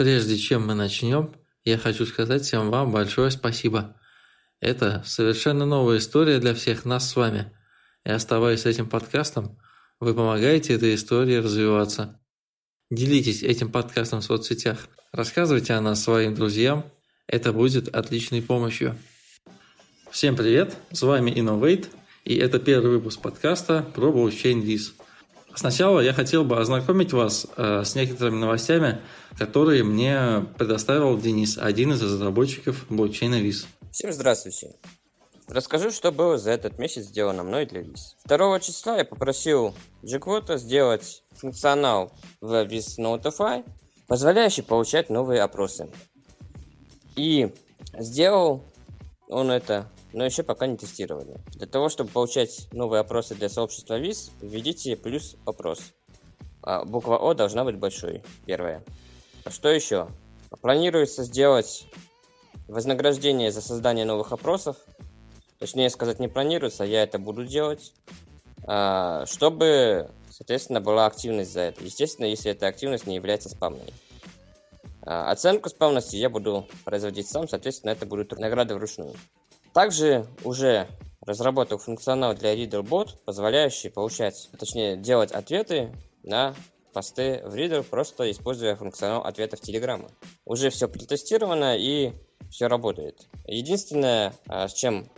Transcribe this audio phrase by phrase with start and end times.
[0.00, 1.30] Прежде чем мы начнем,
[1.62, 4.00] я хочу сказать всем вам большое спасибо.
[4.58, 7.52] Это совершенно новая история для всех нас с вами.
[8.06, 9.58] И оставаясь этим подкастом,
[9.98, 12.18] вы помогаете этой истории развиваться.
[12.90, 16.86] Делитесь этим подкастом в соцсетях, рассказывайте о нас своим друзьям,
[17.26, 18.96] это будет отличной помощью.
[20.10, 21.88] Всем привет, с вами Innovate,
[22.24, 24.94] и это первый выпуск подкаста про блокчейн Виз.
[25.54, 29.00] Сначала я хотел бы ознакомить вас э, с некоторыми новостями,
[29.38, 33.66] которые мне предоставил Денис, один из разработчиков блокчейна Виз.
[33.90, 34.76] Всем здравствуйте.
[35.48, 38.16] Расскажу, что было за этот месяц сделано мной для Виз.
[38.26, 39.74] 2 числа я попросил
[40.04, 43.64] Джеквота сделать функционал в Viz Notify,
[44.06, 45.90] позволяющий получать новые опросы.
[47.16, 47.52] И
[47.98, 48.64] сделал
[49.28, 51.38] он это, но еще пока не тестировали.
[51.48, 55.80] Для того, чтобы получать новые опросы для сообщества Виз, введите плюс опрос.
[56.62, 58.84] А буква О должна быть большой, первая.
[59.44, 60.08] А что еще?
[60.60, 61.86] Планируется сделать
[62.68, 64.76] вознаграждение за создание новых опросов.
[65.58, 67.92] Точнее сказать, не планируется, я это буду делать.
[68.66, 71.84] А, чтобы, соответственно, была активность за это.
[71.84, 73.92] Естественно, если эта активность не является спамной.
[75.02, 79.14] А, оценку спамности я буду производить сам, соответственно, это будут награды вручную.
[79.72, 80.88] Также уже
[81.20, 86.54] разработал функционал для ReaderBot, позволяющий получать, точнее, делать ответы на
[86.92, 90.10] посты в Reader, просто используя функционал ответов Telegram.
[90.44, 92.12] Уже все протестировано и
[92.50, 93.28] все работает.
[93.46, 95.08] Единственное, а, с чем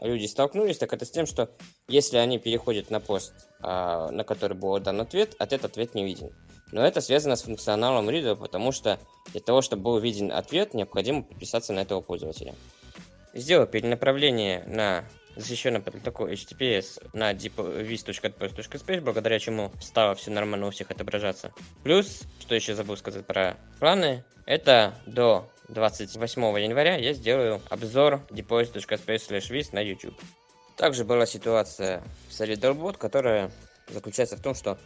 [0.00, 1.50] люди столкнулись, так это с тем, что
[1.88, 6.32] если они переходят на пост, а, на который был дан ответ, этот ответ не виден.
[6.72, 8.98] Но это связано с функционалом Reader, потому что
[9.32, 12.54] для того, чтобы был виден ответ, необходимо подписаться на этого пользователя.
[13.36, 15.04] Сделал перенаправление на
[15.36, 21.52] защищенный протокол HTTPS на deepvis.adpost.space, благодаря чему стало все нормально у всех отображаться.
[21.84, 29.68] Плюс, что еще забыл сказать про планы, это до 28 января я сделаю обзор deposit.space
[29.72, 30.18] на YouTube.
[30.78, 33.50] Также была ситуация с Readerbot, которая
[33.90, 34.78] заключается в том, что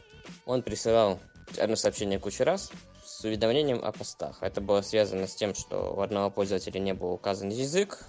[0.44, 1.20] он присылал
[1.56, 2.72] одно сообщение кучу раз
[3.04, 4.42] с уведомлением о постах.
[4.42, 8.04] Это было связано с тем, что у одного пользователя не был указан язык,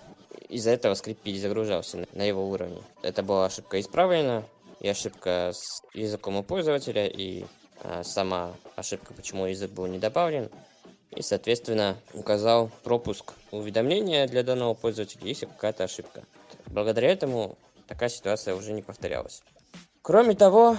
[0.51, 2.81] из-за этого скрипт перезагружался на его уровне.
[3.01, 4.43] Это была ошибка исправлена,
[4.81, 7.45] и ошибка с языком у пользователя, и
[7.83, 10.49] а, сама ошибка, почему язык был не добавлен.
[11.11, 16.23] И, соответственно, указал пропуск уведомления для данного пользователя, если какая-то ошибка.
[16.67, 17.57] Благодаря этому
[17.87, 19.43] такая ситуация уже не повторялась.
[20.01, 20.77] Кроме того,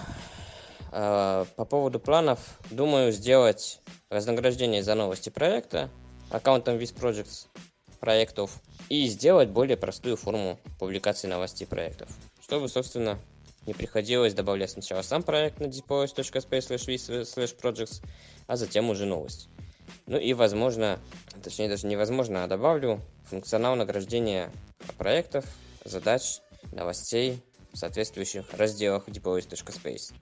[0.91, 2.41] а, по поводу планов,
[2.71, 5.89] думаю сделать вознаграждение за новости проекта
[6.31, 7.47] аккаунтом Viz Projects
[8.03, 12.11] проектов и сделать более простую форму публикации новостей проектов,
[12.43, 13.17] чтобы, собственно,
[13.65, 18.05] не приходилось добавлять сначала сам проект на depois.space projects,
[18.49, 19.49] а затем уже новость.
[20.07, 20.99] Ну и, возможно,
[21.45, 24.51] точнее даже невозможно, а добавлю функционал награждения
[24.99, 25.45] проектов,
[25.85, 26.41] задач,
[26.73, 27.41] новостей
[27.73, 30.13] в соответствующих разделах depois.space.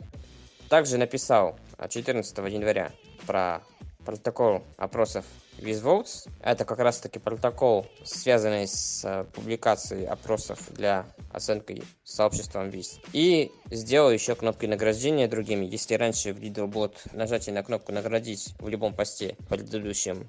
[0.68, 1.58] Также написал
[1.88, 2.92] 14 января
[3.26, 3.62] про
[4.04, 5.24] протокол опросов
[5.60, 6.28] WizVotes.
[6.40, 13.00] Это как раз таки протокол, связанный с э, публикацией опросов для оценки сообществом Viz.
[13.12, 15.66] И сделал еще кнопки награждения другими.
[15.66, 20.28] Если раньше в Leaderbot нажатие на кнопку «Наградить» в любом посте предыдущем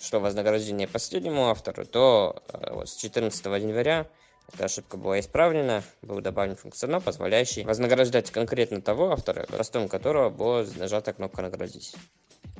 [0.00, 4.06] что вознаграждение последнему автору, то э, вот с 14 января
[4.52, 10.66] эта ошибка была исправлена, был добавлен функционал, позволяющий вознаграждать конкретно того автора, ростом которого была
[10.76, 11.94] нажата кнопка «Наградить».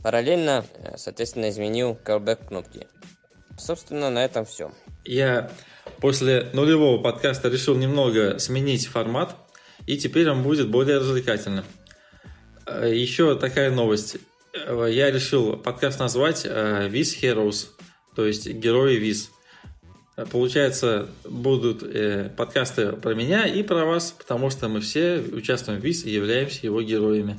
[0.03, 2.87] Параллельно, э, соответственно, изменил callback кнопки.
[3.59, 4.73] Собственно, на этом все.
[5.05, 5.51] Я
[5.99, 9.37] после нулевого подкаста решил немного сменить формат,
[9.87, 11.65] и теперь он будет более развлекательным.
[12.67, 14.17] Э, Еще такая новость.
[14.55, 17.69] Э, я решил подкаст назвать Viz Heroes,
[18.17, 19.31] то есть герои Виз.
[20.33, 21.83] Получается, будут
[22.37, 26.67] подкасты про меня и про вас, потому что мы все участвуем в Виз и являемся
[26.67, 27.39] его героями.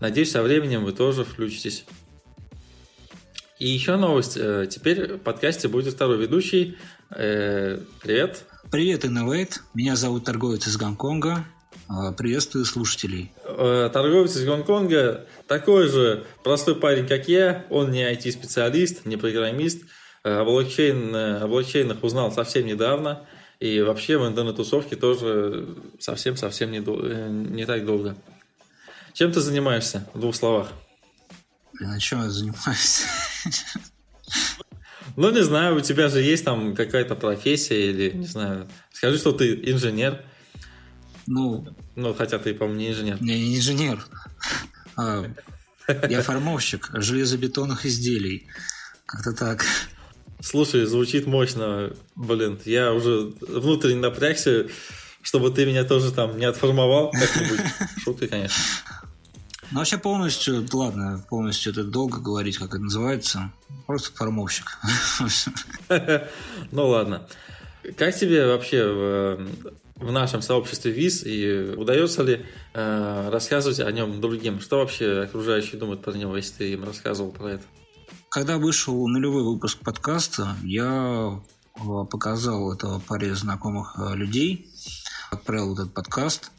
[0.00, 1.84] Надеюсь, со временем вы тоже включитесь.
[3.58, 4.36] И еще новость.
[4.36, 6.78] Э, теперь в подкасте будет второй ведущий.
[7.10, 8.44] Э, привет.
[8.70, 9.54] Привет, Innovate.
[9.74, 11.44] Меня зовут торговец из Гонконга.
[11.90, 13.32] Э, приветствую слушателей.
[13.44, 17.66] Торговец из Гонконга такой же простой парень, как я.
[17.68, 19.82] Он не IT-специалист, не программист.
[20.22, 23.26] О, блокчейн, о блокчейнах узнал совсем недавно.
[23.58, 28.16] И вообще в интернет-тусовке тоже совсем-совсем не, не так долго.
[29.18, 30.68] Чем ты занимаешься в двух словах?
[31.72, 33.02] Блин, а чем я занимаюсь?
[35.16, 39.32] Ну, не знаю, у тебя же есть там какая-то профессия или, не знаю, скажи, что
[39.32, 40.22] ты инженер.
[41.26, 41.66] Ну,
[41.96, 43.16] ну хотя ты, по-моему, не инженер.
[43.20, 44.06] Я не инженер.
[44.94, 45.24] А,
[46.08, 48.46] Я формовщик железобетонных изделий.
[49.04, 49.64] Как-то так.
[50.40, 51.90] Слушай, звучит мощно.
[52.14, 54.68] Блин, я уже внутренне напрягся,
[55.22, 57.60] чтобы ты меня тоже там не отформовал как-нибудь.
[58.04, 58.62] Шутка, конечно.
[59.70, 63.52] Ну, вообще полностью, ладно, полностью это долго говорить, как это называется.
[63.86, 64.78] Просто формовщик.
[66.70, 67.26] Ну, ладно.
[67.96, 69.48] Как тебе вообще в,
[69.96, 72.44] в нашем сообществе ВИЗ и удается ли
[72.74, 74.60] э, рассказывать о нем другим?
[74.60, 77.64] Что вообще окружающие думают про него, если ты им рассказывал про это?
[78.28, 81.40] Когда вышел нулевой выпуск подкаста, я
[81.76, 81.80] э,
[82.10, 84.68] показал это паре знакомых э, людей,
[85.30, 86.50] отправил этот подкаст.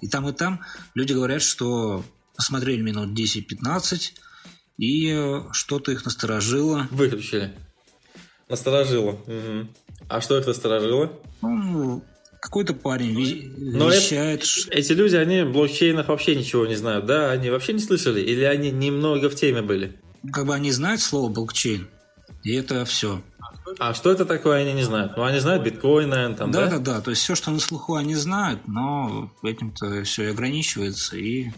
[0.00, 0.60] Э, и там, и там
[0.94, 2.04] люди говорят, что
[2.36, 4.12] посмотрели минут 10-15,
[4.78, 6.86] и что-то их насторожило.
[6.90, 7.52] Выключили.
[8.48, 9.10] Насторожило.
[9.10, 9.68] Угу.
[10.08, 11.12] А что их насторожило?
[11.42, 12.02] Ну,
[12.40, 14.42] какой-то парень Но вещает.
[14.42, 17.30] Это, эти люди, они блокчейнах вообще ничего не знают, да?
[17.30, 18.20] Они вообще не слышали?
[18.20, 19.96] Или они немного в теме были?
[20.32, 21.88] Как бы они знают слово блокчейн,
[22.42, 23.22] и это все.
[23.78, 25.16] А что это такое, они не знают.
[25.16, 26.66] Ну, они знают биткоин, наверное, там, да?
[26.66, 27.00] Да, да, да.
[27.00, 31.16] То есть все, что на слуху, они знают, но этим-то все и ограничивается.
[31.16, 31.50] И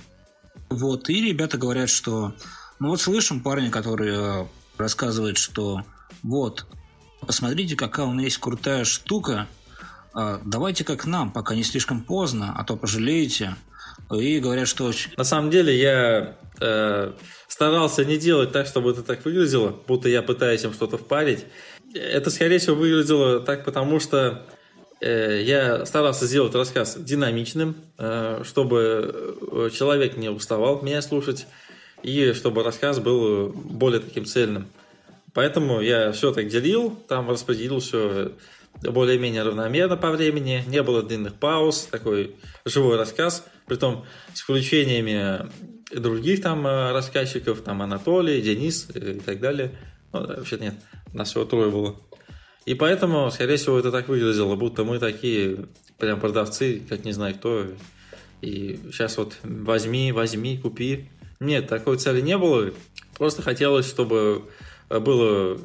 [0.68, 2.34] вот, и ребята говорят, что
[2.78, 4.46] ну вот слышим парня, который э,
[4.78, 5.82] рассказывает, что
[6.22, 6.66] вот,
[7.20, 9.46] посмотрите, какая у меня есть крутая штука,
[10.12, 13.54] а, давайте как нам, пока не слишком поздно, а то пожалеете.
[14.10, 14.92] И говорят, что...
[15.16, 17.12] На самом деле я э,
[17.46, 21.44] старался не делать так, чтобы это так выглядело, будто я пытаюсь им что-то впарить.
[21.94, 24.46] Это, скорее всего, выглядело так, потому что
[25.00, 31.46] э, я старался сделать рассказ динамичным, э, чтобы э, человек не уставал меня слушать,
[32.02, 34.69] и чтобы рассказ был более таким цельным.
[35.32, 38.32] Поэтому я все так делил, там распределил все
[38.82, 45.48] более-менее равномерно по времени, не было длинных пауз, такой живой рассказ, притом с включениями
[45.92, 49.72] других там э, рассказчиков, там Анатолий, Денис и так далее.
[50.12, 50.75] Ну, вообще нет,
[51.12, 51.96] нас всего трое было.
[52.66, 55.68] И поэтому, скорее всего, это так выглядело, будто мы такие
[55.98, 57.66] прям продавцы, как не знаю кто.
[58.42, 61.10] И сейчас вот возьми, возьми, купи.
[61.40, 62.72] Нет, такой цели не было.
[63.16, 64.50] Просто хотелось, чтобы
[64.88, 65.58] было,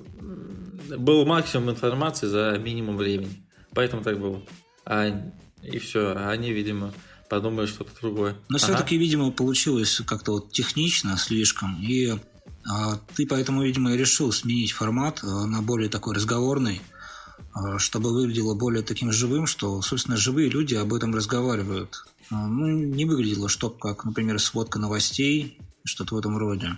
[0.97, 3.45] был максимум информации за минимум времени.
[3.73, 4.41] Поэтому так было.
[4.85, 5.07] А,
[5.61, 6.13] и все.
[6.15, 6.93] А они, видимо,
[7.29, 8.35] подумали что-то другое.
[8.49, 8.65] Но ага.
[8.65, 11.81] все-таки, видимо, получилось как-то вот технично слишком.
[11.81, 12.13] И
[13.15, 16.81] ты поэтому, видимо, и решил сменить формат а, на более такой разговорный,
[17.53, 22.05] а, чтобы выглядело более таким живым, что, собственно, живые люди об этом разговаривают.
[22.31, 26.77] А, ну, не выглядело, что как, например, сводка новостей, что-то в этом роде.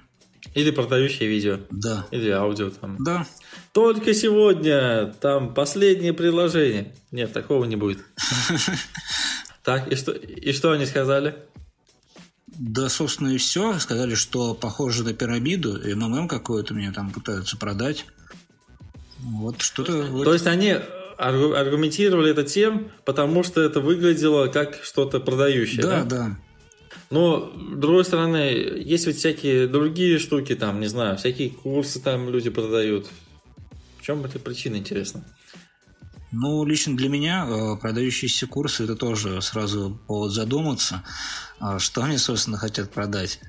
[0.53, 1.59] Или продающее видео.
[1.71, 2.05] Да.
[2.11, 2.97] Или аудио там.
[2.99, 3.25] Да.
[3.73, 6.93] Только сегодня там последнее предложение.
[7.11, 7.99] Нет, такого не будет.
[9.63, 11.35] Так, и что, и что они сказали?
[12.59, 13.77] Да, собственно, и все.
[13.79, 18.05] Сказали, что похоже на пирамиду, и МММ какой-то мне там пытаются продать.
[19.19, 20.23] Вот что-то...
[20.23, 20.75] То есть они
[21.17, 26.03] аргументировали это тем, потому что это выглядело как что-то продающее, да?
[26.03, 26.39] Да, да.
[27.09, 32.29] Но, с другой стороны, есть ведь всякие другие штуки, там, не знаю, всякие курсы там
[32.29, 33.07] люди продают.
[33.99, 35.23] В чем эта причина, интересно?
[36.31, 41.03] Ну, лично для меня э, продающиеся курсы это тоже сразу повод задуматься,
[41.59, 43.39] а что они, собственно, хотят продать.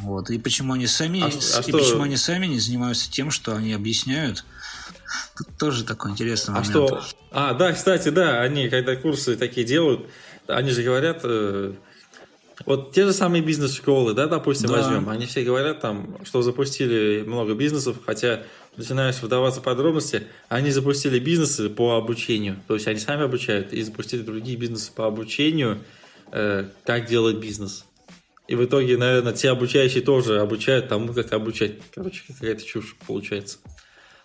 [0.00, 0.30] Вот.
[0.30, 1.78] И почему они сами, а, а и что...
[1.78, 4.44] почему они сами не занимаются тем, что они объясняют.
[5.36, 6.70] Тут тоже такой интересный а момент.
[6.70, 7.02] Что?
[7.30, 10.06] А, да, кстати, да, они, когда курсы такие делают,
[10.46, 11.74] они же говорят, э,
[12.64, 14.76] вот те же самые бизнес-школы, да, допустим, да.
[14.78, 18.44] возьмем, они все говорят там, что запустили много бизнесов, хотя
[18.76, 23.82] начинаешь вдаваться в подробности, они запустили бизнесы по обучению, то есть они сами обучают и
[23.82, 25.82] запустили другие бизнесы по обучению,
[26.32, 27.84] э, как делать бизнес.
[28.48, 31.74] И в итоге, наверное, те обучающие тоже обучают тому, как обучать.
[31.94, 33.58] Короче, какая-то чушь получается.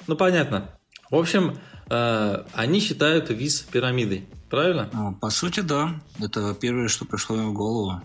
[0.08, 0.70] Ну, понятно.
[1.10, 1.58] В общем,
[1.90, 4.90] э, они считают виз пирамидой, правильно?
[4.94, 6.00] Ну, по сути, да.
[6.22, 8.02] Это первое, что пришло мне в голову.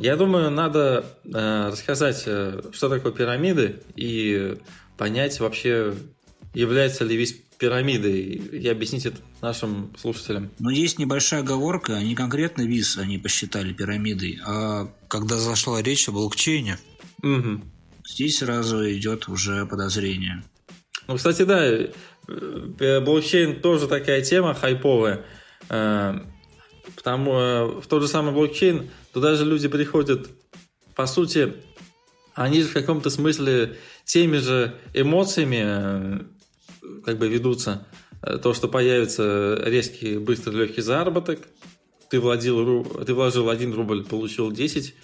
[0.00, 4.58] Я думаю, надо э, рассказать, э, что такое пирамиды и
[4.96, 5.94] понять вообще,
[6.54, 10.50] является ли весь пирамидой, и объяснить это нашим слушателям.
[10.58, 16.12] Но есть небольшая оговорка, не конкретно ВИС они посчитали пирамидой, а когда зашла речь о
[16.12, 16.78] блокчейне,
[17.22, 17.62] угу.
[18.06, 20.44] здесь сразу идет уже подозрение.
[21.08, 25.24] Ну, кстати, да, э, блокчейн тоже такая тема хайповая,
[25.68, 30.28] потому в тот же самый блокчейн Туда же люди приходят,
[30.94, 31.54] по сути,
[32.34, 36.20] они же в каком-то смысле теми же эмоциями э,
[37.04, 37.86] как бы ведутся.
[38.22, 41.40] Э, то, что появится резкий, быстрый, легкий заработок,
[42.08, 44.94] ты, владел, ты вложил 1 рубль, получил 10,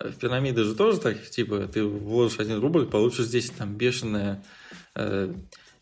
[0.00, 4.42] в пирамиды же тоже так, типа, ты вложишь один рубль, получишь здесь там бешеная,
[4.94, 5.34] э,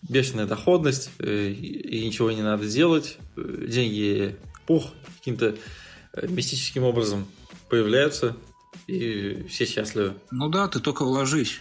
[0.08, 4.36] бешеная доходность, э, и ничего не надо делать, деньги,
[4.66, 5.56] пух, каким-то
[6.22, 7.26] мистическим образом
[7.68, 8.34] появляются,
[8.86, 10.14] и все счастливы.
[10.30, 11.60] Ну да, ты только вложись.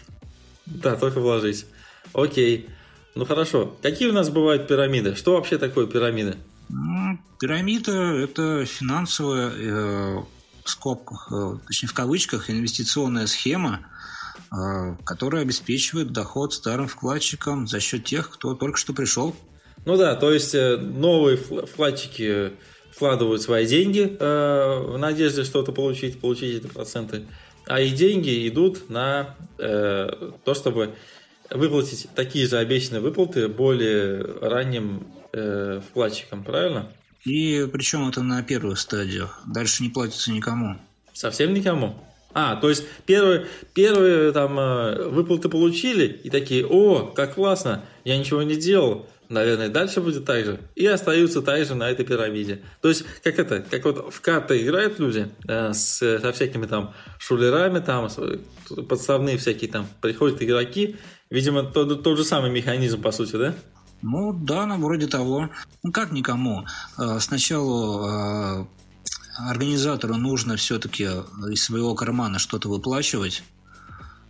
[0.65, 1.65] Да, только вложись.
[2.13, 2.70] Окей.
[3.15, 3.75] Ну хорошо.
[3.82, 5.15] Какие у нас бывают пирамиды?
[5.15, 6.38] Что вообще такое пирамида?
[6.70, 7.91] Ну, пирамида–
[8.24, 10.24] это финансовая, э,
[10.63, 13.82] в скобках, э, точнее в кавычках, инвестиционная схема,
[14.51, 19.36] э, которая обеспечивает доход старым вкладчикам за счет тех, кто только что пришел.
[19.86, 22.53] Ну да, то есть э, новые вкладчики
[22.96, 27.25] вкладывают свои деньги э, в надежде что-то получить, получить эти проценты,
[27.72, 30.94] а и деньги идут на э, то, чтобы
[31.50, 36.92] выплатить такие же обещанные выплаты более ранним э, вкладчикам, правильно?
[37.24, 39.40] И причем это на первых стадиях.
[39.48, 40.82] Дальше не платится никому.
[41.13, 41.96] Совсем никому?
[42.34, 48.18] А, то есть первые, первые там э, выплаты получили и такие, о, как классно, я
[48.18, 50.60] ничего не делал, наверное, дальше будет так же.
[50.76, 52.62] И остаются так же на этой пирамиде.
[52.82, 56.94] То есть, как это, как вот в карты играют люди э, с, со всякими там
[57.18, 58.10] шулерами, там,
[58.88, 60.98] подставные всякие там, приходят игроки,
[61.30, 63.56] видимо, тот, тот же самый механизм, по сути, да?
[64.02, 65.50] Ну, да, ну, вроде того.
[65.84, 66.66] Ну, как никому?
[66.98, 68.66] Э, сначала э,
[69.40, 71.04] организатору нужно все-таки
[71.50, 73.44] из своего кармана что-то выплачивать,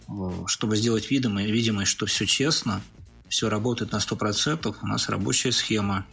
[0.07, 0.11] э,
[0.45, 2.81] чтобы сделать видимое, видимость, что все честно–
[3.31, 6.05] все работает на 100%, у нас рабочая схема.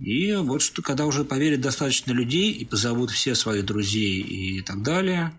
[0.00, 4.82] И вот что, когда уже поверят достаточно людей и позовут все своих друзей и так
[4.82, 5.32] далее,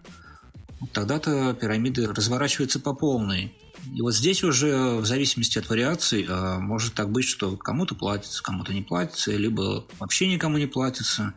[0.93, 3.55] тогда-то пирамиды разворачиваются по полной.
[3.95, 8.43] И вот здесь уже в зависимости от вариаций а, может так быть, что кому-то платится,
[8.43, 11.33] кому-то не платится, либо вообще никому не платится.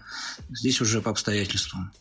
[0.50, 1.92] Здесь уже по обстоятельствам.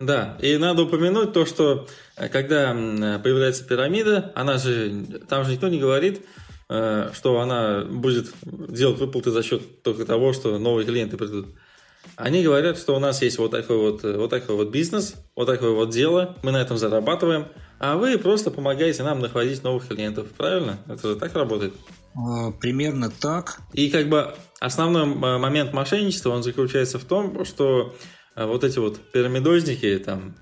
[0.00, 5.68] Да, и надо упомянуть то, что э, когда появляется пирамида, она же, там же никто
[5.68, 6.22] не говорит,
[6.70, 11.48] что она будет делать выплаты за счет только того, что новые клиенты придут.
[12.16, 15.46] Они говорят, что у нас есть вот такой вот, э, вот такой вот бизнес, вот
[15.46, 17.48] такое вот дело, мы на этом зарабатываем,
[17.78, 20.78] а вы просто помогаете нам находить новых клиентов, правильно?
[20.86, 21.74] Это же так работает?
[22.14, 23.60] А, примерно так.
[23.72, 25.06] И как бы основной
[25.38, 27.94] момент мошенничества, он заключается в том, что
[28.36, 30.36] э, вот эти вот пирамидозники, там,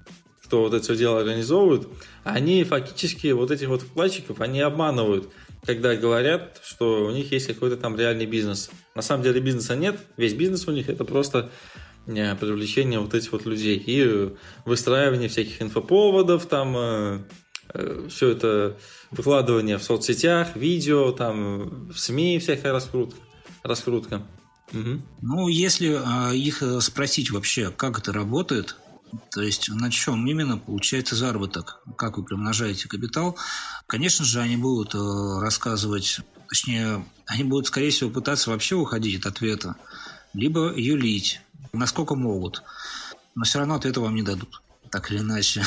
[0.44, 1.88] кто вот это все дело организовывают,
[2.24, 5.28] они фактически вот этих вот вкладчиков, они обманывают
[5.64, 8.70] когда говорят, что у них есть какой-то там реальный бизнес.
[8.94, 11.50] На самом деле бизнеса нет, весь бизнес у них это просто
[12.06, 14.34] э, привлечение вот этих вот людей и
[14.64, 17.18] выстраивание всяких инфоповодов, там э,
[17.74, 18.76] э, все это
[19.10, 23.18] выкладывание в соцсетях, видео, там в СМИ всякая раскрутка.
[23.62, 24.22] раскрутка.
[24.72, 25.02] Угу.
[25.22, 28.76] Ну, если э, их спросить вообще, как это работает,
[29.30, 33.36] то есть на чем именно получается заработок, как вы примножаете капитал.
[33.86, 34.98] Конечно же, они будут э,
[35.40, 39.76] рассказывать, точнее, они будут, скорее всего, пытаться вообще уходить от ответа,
[40.34, 41.40] либо юлить,
[41.72, 42.62] насколько могут.
[43.34, 45.62] Но все равно ответа вам не дадут, так или иначе.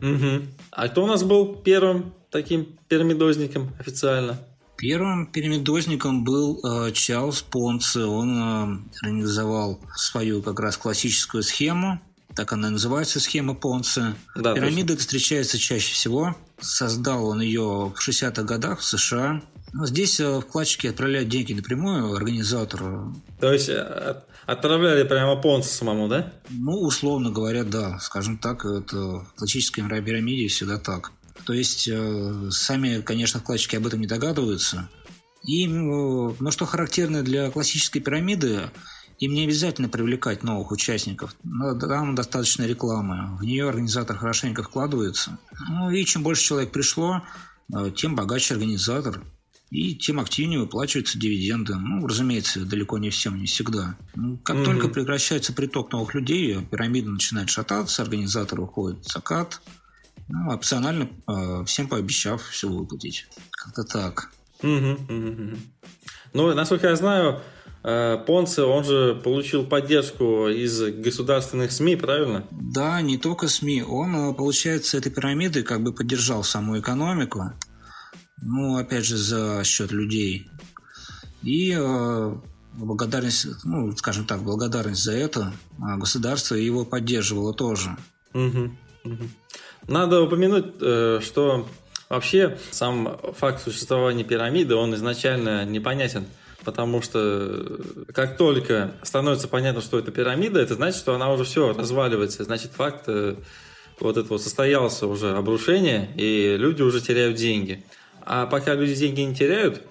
[0.00, 0.42] Угу.
[0.72, 4.38] А кто у нас был первым таким пирамидозником официально?
[4.76, 8.04] Первым пирамидозником был э, Чарльз Понце.
[8.04, 12.00] Он э, организовал свою как раз классическую схему
[12.36, 14.14] так она называется, схема Понца.
[14.36, 15.00] Да, Пирамида точно.
[15.00, 16.36] встречается чаще всего.
[16.60, 19.42] Создал он ее в 60-х годах в США.
[19.84, 23.16] Здесь э, вкладчики отправляют деньги напрямую организатору.
[23.40, 26.32] То есть э, отправляли прямо Понца самому, да?
[26.50, 27.98] Ну, условно говоря, да.
[28.00, 31.12] Скажем так, это в классической пирамиде всегда так.
[31.44, 34.88] То есть э, сами, конечно, вкладчики об этом не догадываются.
[35.42, 38.62] И, ну, что характерно для классической пирамиды,
[39.18, 41.34] им не обязательно привлекать новых участников.
[41.80, 43.36] Там достаточно рекламы.
[43.38, 45.38] В нее организатор хорошенько вкладывается.
[45.68, 47.22] Ну и чем больше человек пришло,
[47.74, 49.22] э, тем богаче организатор.
[49.70, 51.74] И тем активнее выплачиваются дивиденды.
[51.74, 53.96] Ну, разумеется, далеко не всем, не всегда.
[54.14, 54.64] Ну, как mm-hmm.
[54.64, 59.60] только прекращается приток новых людей, пирамида начинает шататься, организатор уходит в закат.
[60.28, 63.26] Ну, опционально э, всем пообещав все выплатить.
[63.50, 64.30] Как-то так.
[64.60, 65.06] Mm-hmm.
[65.08, 65.58] Mm-hmm.
[66.32, 67.40] Ну, насколько я знаю,
[67.86, 72.44] Понце, он же получил поддержку из государственных СМИ, правильно?
[72.50, 73.84] Да, не только СМИ.
[73.84, 77.52] Он, э, получается, этой пирамидой как бы поддержал саму экономику.
[78.42, 80.50] Ну, опять же, за счет людей.
[81.44, 82.36] И э,
[82.72, 87.96] благодарность, ну, скажем так, благодарность за это а государство его поддерживало тоже.
[88.34, 88.70] Угу,
[89.04, 89.24] угу.
[89.86, 90.74] Надо упомянуть,
[91.22, 91.68] что
[92.08, 96.26] вообще сам факт существования пирамиды, он изначально непонятен
[96.66, 101.44] потому что э, как только становится понятно, что это пирамида, это значит, что она уже
[101.44, 102.42] все разваливается.
[102.42, 103.36] Значит, факт э,
[104.00, 107.84] вот это вот состоялся уже обрушение, и люди уже теряют деньги.
[108.22, 109.82] А пока люди деньги не теряют,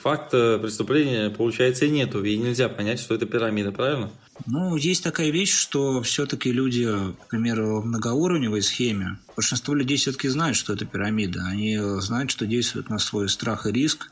[0.00, 4.10] факта преступления, получается, и нету, и нельзя понять, что это пирамида, правильно?
[4.46, 10.28] Ну, есть такая вещь, что все-таки люди, к примеру, в многоуровневой схеме, большинство людей все-таки
[10.28, 11.44] знают, что это пирамида.
[11.44, 14.10] Они знают, что действуют на свой страх и риск,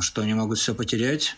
[0.00, 1.36] что они могут все потерять,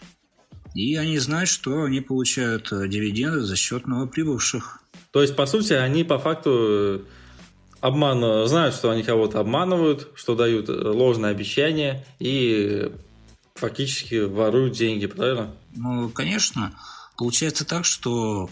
[0.75, 4.81] и они знают, что они получают дивиденды за счет новоприбывших.
[5.11, 7.03] То есть, по сути, они по факту
[7.81, 12.93] обман, знают, что они кого-то обманывают, что дают ложные обещания и
[13.55, 15.55] фактически воруют деньги, правильно?
[15.75, 16.73] Ну, конечно.
[17.17, 18.51] Получается так, что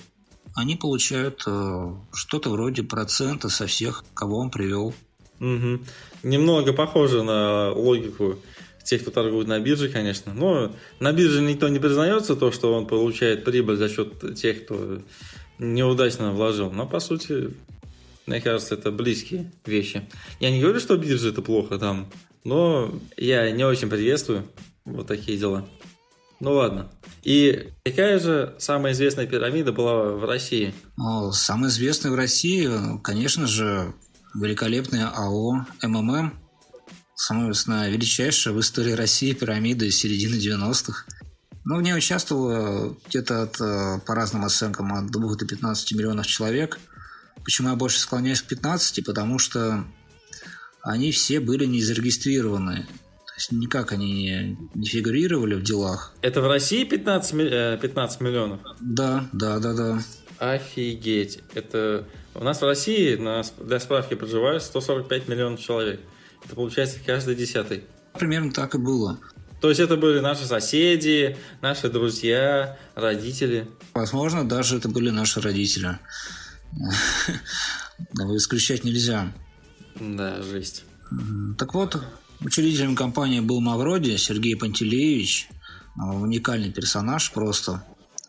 [0.54, 4.94] они получают э, что-то вроде процента со всех, кого он привел.
[5.40, 5.80] Угу.
[6.22, 8.38] Немного похоже на логику
[8.84, 10.32] тех, кто торгует на бирже, конечно.
[10.34, 15.00] Но на бирже никто не признается то, что он получает прибыль за счет тех, кто
[15.58, 16.70] неудачно вложил.
[16.70, 17.54] Но по сути
[18.26, 20.08] мне кажется, это близкие вещи.
[20.40, 22.10] Я не говорю, что биржа это плохо там,
[22.42, 24.48] но я не очень приветствую
[24.84, 25.66] вот такие дела.
[26.40, 26.90] Ну ладно.
[27.22, 30.74] И какая же самая известная пирамида была в России?
[31.32, 32.68] Самая известная в России,
[33.02, 33.94] конечно же,
[34.34, 36.32] великолепная АО МММ.
[37.16, 37.50] Самая
[37.90, 41.04] величайшая в истории России пирамида из середины 90-х.
[41.64, 46.26] Ну, в ней участвовало где-то от, э, по разным оценкам от 2 до 15 миллионов
[46.26, 46.78] человек–
[47.44, 49.04] Почему я больше склоняюсь к 15?
[49.04, 49.84] Потому что
[50.82, 52.86] они все были не зарегистрированы.
[53.26, 56.14] То есть никак они не фигурировали в делах.
[56.22, 58.60] Это в России 15, 15 э, миллионов?
[58.80, 59.98] Да, да, да, да.
[60.38, 61.40] Офигеть.
[61.54, 63.16] Это у нас в России,
[63.62, 66.00] для справки, проживает 145 миллионов человек.
[66.44, 67.84] Это получается каждый десятый.
[68.18, 69.18] Примерно так и было.
[69.60, 73.66] То есть это были наши соседи, наши друзья, родители?
[73.94, 75.98] Возможно, даже это были наши родители.
[78.36, 79.32] Исключать нельзя.
[79.98, 80.84] Да, жесть.
[81.56, 82.02] Так вот,
[82.40, 85.48] учредителем компании был Мавроди Сергей Пантелеевич.
[85.96, 87.84] Уникальный персонаж просто.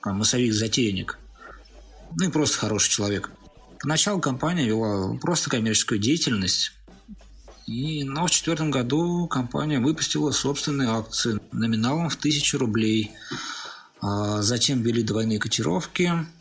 [0.06, 1.18] Массовик-затейник.
[2.18, 3.32] Ну и просто хороший человек.
[3.82, 6.72] Поначалу компания вела просто коммерческую деятельность.
[7.68, 13.12] И, но в четвертом году компания выпустила собственные акции номиналом в тысячу рублей.
[14.02, 16.12] А затем ввели двойные котировки–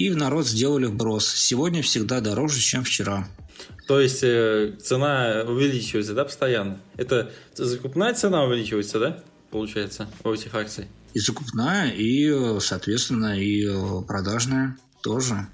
[0.00, 1.28] и в народ сделали вброс.
[1.28, 3.28] Сегодня всегда дороже, чем вчера.
[3.86, 6.80] То есть э, цена увеличивается, да, постоянно?
[6.96, 10.86] Это закупная цена увеличивается, да, получается, у этих акций?
[11.12, 13.68] И закупная, и, соответственно, и
[14.06, 15.48] продажная тоже.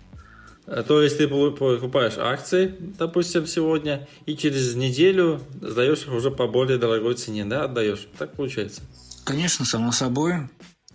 [0.67, 6.47] Э, то есть ты покупаешь акции, допустим, сегодня, и через неделю сдаешь их уже по
[6.47, 8.07] более дорогой цене, да, отдаешь?
[8.19, 8.83] Так получается?
[9.25, 10.49] Конечно, само собой.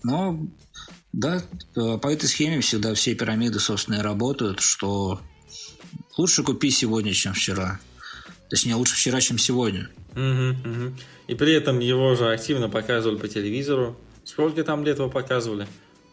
[0.04, 0.40] Но
[1.14, 1.42] да,
[1.76, 5.20] э, по этой схеме всегда все пирамиды, собственно, и работают, что
[6.18, 7.80] лучше купи сегодня, чем вчера.
[8.50, 9.90] Точнее, лучше вчера, чем сегодня.
[10.14, 10.94] Угу, угу.
[11.28, 13.98] И при этом его же активно показывали по телевизору.
[14.26, 15.68] Сколько там лет его показывали?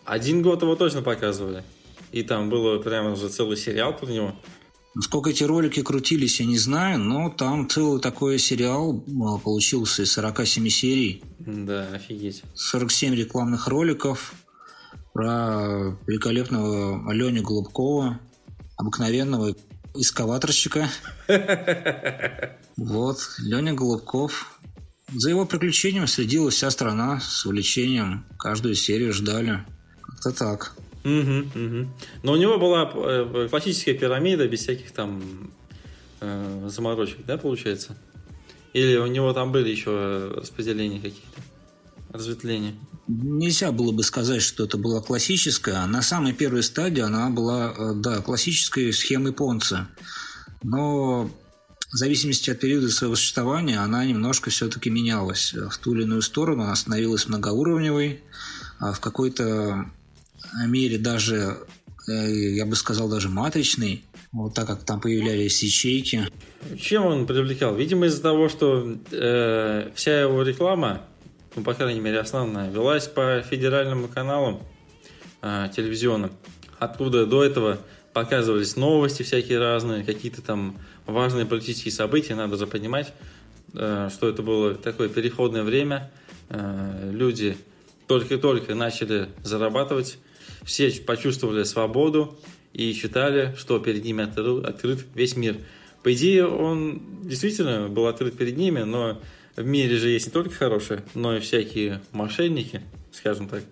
[0.04, 1.64] Один год его точно показывали.
[2.12, 4.34] И там было прямо уже целый сериал про него.
[5.00, 10.12] Сколько эти ролики крутились, я не знаю, но там целый такой сериал э, получился из
[10.12, 11.22] 47 серий.
[11.38, 12.42] Да, офигеть.
[12.54, 14.34] 47 рекламных роликов,
[15.12, 18.20] про великолепного Аленю Голубкова,
[18.76, 19.54] обыкновенного
[19.94, 20.88] эскаваторщика.
[22.76, 24.60] Вот, Леня Голубков.
[25.12, 28.24] За его приключением следила вся страна с увлечением.
[28.38, 29.64] Каждую серию ждали.
[30.00, 30.76] Как-то так.
[31.04, 31.88] Угу, угу.
[32.22, 35.50] Но у него была э, классическая пирамида без всяких там
[36.20, 37.96] э, заморочек, да, получается?
[38.72, 41.40] Или у него там были еще распределения какие-то,
[42.12, 42.74] разветвления?
[43.06, 45.87] Нельзя было бы сказать, что это была классическая.
[45.87, 49.88] На самой первой стадии она была, э, да, классической схемой Понца.
[50.62, 51.30] Но
[51.90, 55.54] в зависимости от периода своего существования она немножко все-таки менялась.
[55.54, 58.22] В ту или иную сторону она становилась многоуровневой,
[58.78, 59.90] а в какой-то
[60.66, 61.59] мере даже,
[62.09, 66.29] э, я бы сказал, даже матричной, вот так как там появлялись ячейки.
[66.79, 67.74] Чем он привлекал?
[67.74, 71.03] Видимо, из-за того, что э, вся его реклама
[71.59, 74.62] ну, по крайней мере, основная, велась по федеральным каналам
[75.42, 76.31] э, телевизионным,
[76.79, 77.79] откуда до этого
[78.12, 83.12] показывались новости всякие разные, какие-то там важные политические события, надо же понимать,
[83.74, 86.12] э, что это было такое переходное время,
[86.48, 87.57] э, люди
[88.07, 90.18] только-только начали зарабатывать,
[90.64, 92.38] все почувствовали свободу
[92.72, 94.24] и считали, что перед ними
[94.66, 95.56] открыт весь мир.
[96.02, 99.20] По идее, он действительно был открыт перед ними, но
[99.56, 103.64] в мире же есть не только хорошие, но и всякие мошенники, скажем так.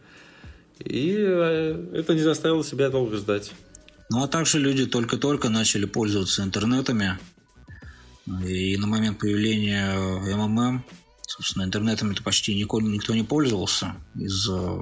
[0.81, 3.53] И э, это не заставило себя долго ждать.
[4.11, 7.19] Ну а также люди только-только начали пользоваться интернетами.
[8.45, 10.85] И на момент появления МММ,
[11.27, 14.79] собственно, интернетами-то почти никто, никто не пользовался из э,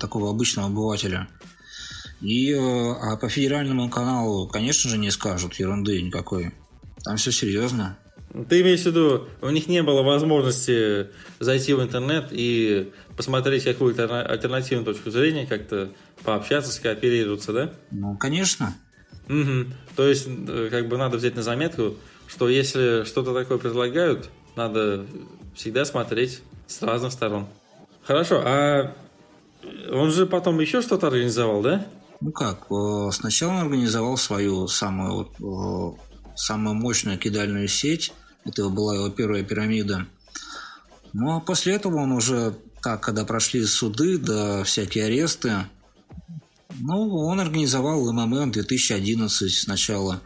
[0.00, 1.28] такого обычного обывателя.
[2.20, 6.52] И э, а по федеральному каналу, конечно же, не скажут ерунды никакой.
[7.04, 7.98] Там все серьезно.
[8.48, 11.08] Ты имеешь в виду, у них не было возможности
[11.38, 15.90] зайти в интернет и посмотреть какую-то альтернативную точку зрения, как-то
[16.24, 17.72] пообщаться, скооперироваться, да?
[17.92, 18.74] Ну, конечно.
[19.28, 19.66] Угу.
[19.94, 25.06] То есть, э, как бы надо взять на заметку, что если что-то такое предлагают, надо
[25.54, 27.46] всегда смотреть с разных сторон.
[28.02, 28.94] Хорошо, а
[29.90, 31.86] он же потом еще что-то организовал, да?
[32.20, 38.12] Ну как, э, сначала он организовал свою самую, э, самую мощную кидальную сеть,
[38.44, 40.06] это была его первая пирамида.
[41.12, 45.66] Ну а после этого он уже так, когда прошли суды, да всякие аресты,
[46.80, 50.20] ну, он организовал МММ 2011 сначала.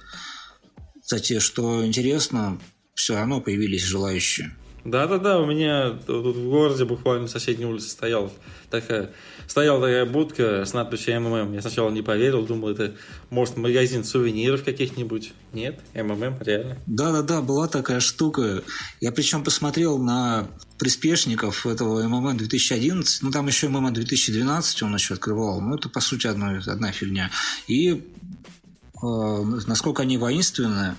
[1.01, 2.59] Кстати, что интересно,
[2.94, 4.57] все равно появились желающие.
[4.85, 8.33] Да-да-да, у меня тут в городе буквально на соседней улице стоял
[8.71, 9.11] такая,
[9.47, 11.53] стояла такая будка с надписью МММ.
[11.53, 12.95] Я сначала не поверил, думал, это
[13.31, 15.33] может магазин сувениров каких-нибудь.
[15.53, 16.79] Нет, МММ, реально.
[16.87, 18.62] Да-да-да, была такая штука.
[19.01, 25.14] Я причем посмотрел на приспешников этого МММ 2011, ну там еще МММ 2012 он еще
[25.14, 27.31] открывал, ну это по сути одна, одна фигня.
[27.67, 28.07] И
[29.03, 30.97] э, насколько они воинственны,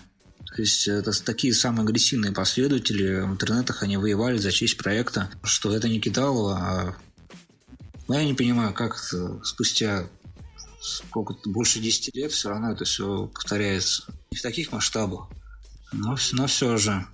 [0.55, 5.75] то есть это такие самые агрессивные последователи в интернетах, они воевали за честь проекта, что
[5.75, 6.95] это не Кидалова, а
[8.07, 8.97] ну, я не понимаю, как
[9.43, 10.07] спустя
[10.81, 14.03] сколько больше 10 лет все равно это все повторяется.
[14.31, 15.27] Не в таких масштабах,
[15.91, 17.05] но, но все же.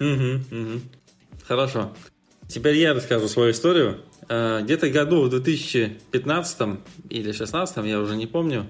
[0.00, 0.80] Угу, угу.
[1.46, 1.94] Хорошо.
[2.48, 4.04] Теперь я расскажу свою историю.
[4.28, 6.60] Э, где-то году в 2015
[7.10, 8.66] или 2016, я уже не помню,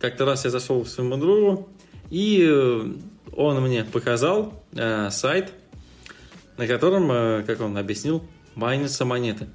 [0.00, 1.68] как-то раз я зашел к своему другу,
[2.10, 2.94] и э,
[3.32, 5.52] он мне показал э, сайт,
[6.56, 9.48] на котором, э, как он объяснил, майнятся монеты.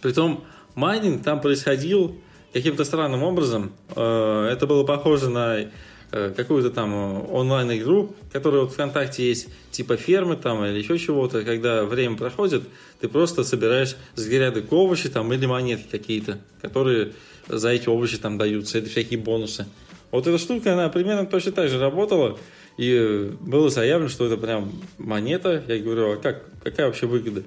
[0.00, 2.20] Притом майнинг там происходил
[2.52, 3.72] каким-то странным образом.
[3.94, 5.66] Э, это было похоже на
[6.10, 6.94] э, какую-то там
[7.30, 12.64] онлайн-игру, которая вот ВКонтакте есть, типа фермы там или еще чего-то, когда время проходит,
[13.00, 17.12] ты просто собираешь с грядок овощи там или монетки какие-то, которые
[17.48, 19.66] за эти овощи там даются, это всякие бонусы.
[20.12, 22.38] Вот эта штука, она примерно точно так же работала,
[22.76, 25.64] и было заявлено, что это прям монета.
[25.66, 27.42] Я говорю, а как, какая вообще выгода?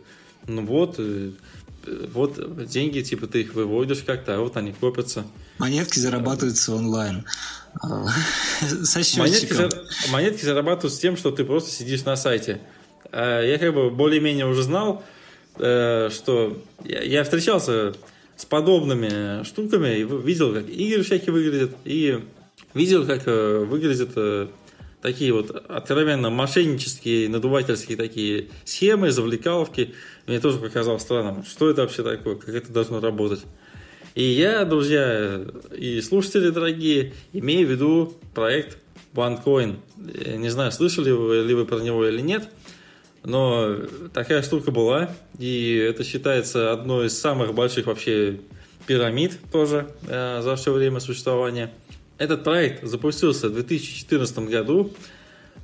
[0.47, 1.31] Ну вот, э,
[2.11, 5.25] вот деньги, типа ты их выводишь как-то, а вот они копятся.
[5.59, 7.23] Монетки зарабатываются онлайн.
[7.81, 8.07] А,
[8.83, 9.53] со монетки,
[10.11, 12.61] монетки зарабатываются тем, что ты просто сидишь на сайте.
[13.11, 15.03] А я как бы более-менее уже знал,
[15.59, 17.93] э, что я встречался
[18.35, 22.21] с подобными штуками и видел, как игры всякие выглядят, и
[22.75, 24.47] видел, как э, выглядят э,
[25.01, 29.95] такие вот откровенно мошеннические, надувательские такие схемы, завлекаловки.
[30.27, 33.43] Мне тоже показалось странным, что это вообще такое, как это должно работать.
[34.13, 35.41] И я, друзья
[35.75, 38.77] и слушатели дорогие, имею в виду проект
[39.13, 39.77] OneCoin.
[40.37, 42.47] Не знаю, слышали вы, ли вы про него или нет,
[43.23, 43.75] но
[44.13, 48.39] такая штука была, и это считается одной из самых больших вообще
[48.87, 51.73] пирамид тоже э, за все время существования–
[52.17, 54.93] этот проект запустился в 2014 году.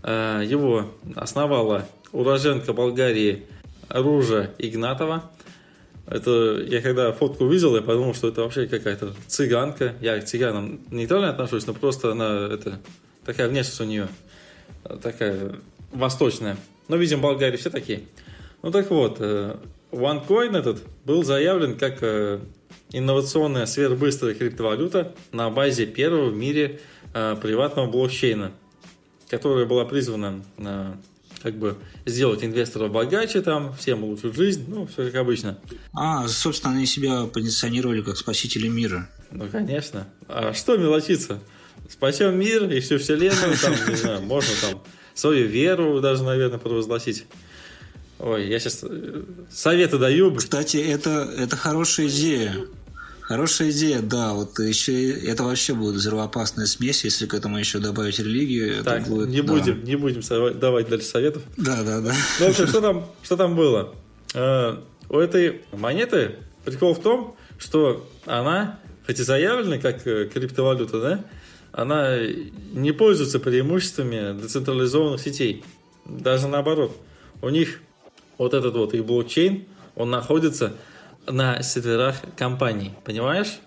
[0.04, 3.46] Э, его основала уроженка Болгарии
[3.90, 5.32] Ружа Игнатова.
[6.08, 9.96] Это я когда фотку увидел, я подумал, что это вообще какая-то цыганка.
[10.02, 12.80] Я к цыганам нейтрально отношусь, но просто она это
[13.24, 14.10] такая внешность у нее
[15.02, 15.56] такая
[15.92, 16.58] восточная.
[16.88, 18.02] Но, видим, Болгарии все такие.
[18.64, 19.56] Ну так вот, э,
[19.92, 22.40] OneCoin этот был заявлен как э,
[22.92, 26.80] инновационная сверхбыстрая криптовалюта на базе первого в мире
[27.14, 28.52] э, приватного блокчейна,
[29.30, 30.94] которая была призвана э,
[31.42, 35.58] как бы сделать инвесторов богаче, там, всем улучшить жизнь, ну, все как обычно.
[35.94, 39.10] А, собственно, они себя позиционировали как спасители мира.
[39.32, 40.08] Ну, конечно.
[40.28, 41.40] А что мелочиться?
[41.90, 44.82] Спасем мир и всю вселенную, там, не знаю, можно там
[45.14, 47.26] свою веру даже, наверное, провозгласить.
[48.20, 50.34] Ой, я сейчас э, советы даю.
[50.36, 52.56] Кстати, это, это хорошая идея.
[53.32, 54.34] Хорошая идея, да.
[54.34, 58.84] Вот еще это вообще будет взрывоопасная смесь, если к этому еще добавить религию.
[58.84, 59.54] Так, будет, не да.
[59.54, 61.42] будем, не будем давать дальше советов.
[61.56, 62.14] Да, да, да.
[62.40, 63.96] Ну, в общем, что там, что там было?
[64.34, 71.00] Э, у этой монеты прикол в том, что она, хоть и заявлена как э, криптовалюта,
[71.00, 71.26] да,
[71.72, 72.18] она
[72.74, 75.64] не пользуется преимуществами децентрализованных сетей.
[76.06, 76.98] Даже наоборот.
[77.42, 77.80] У них
[78.38, 79.64] вот этот вот их блокчейн,
[79.96, 80.74] он находится
[81.32, 83.60] на серверах компаний, понимаешь?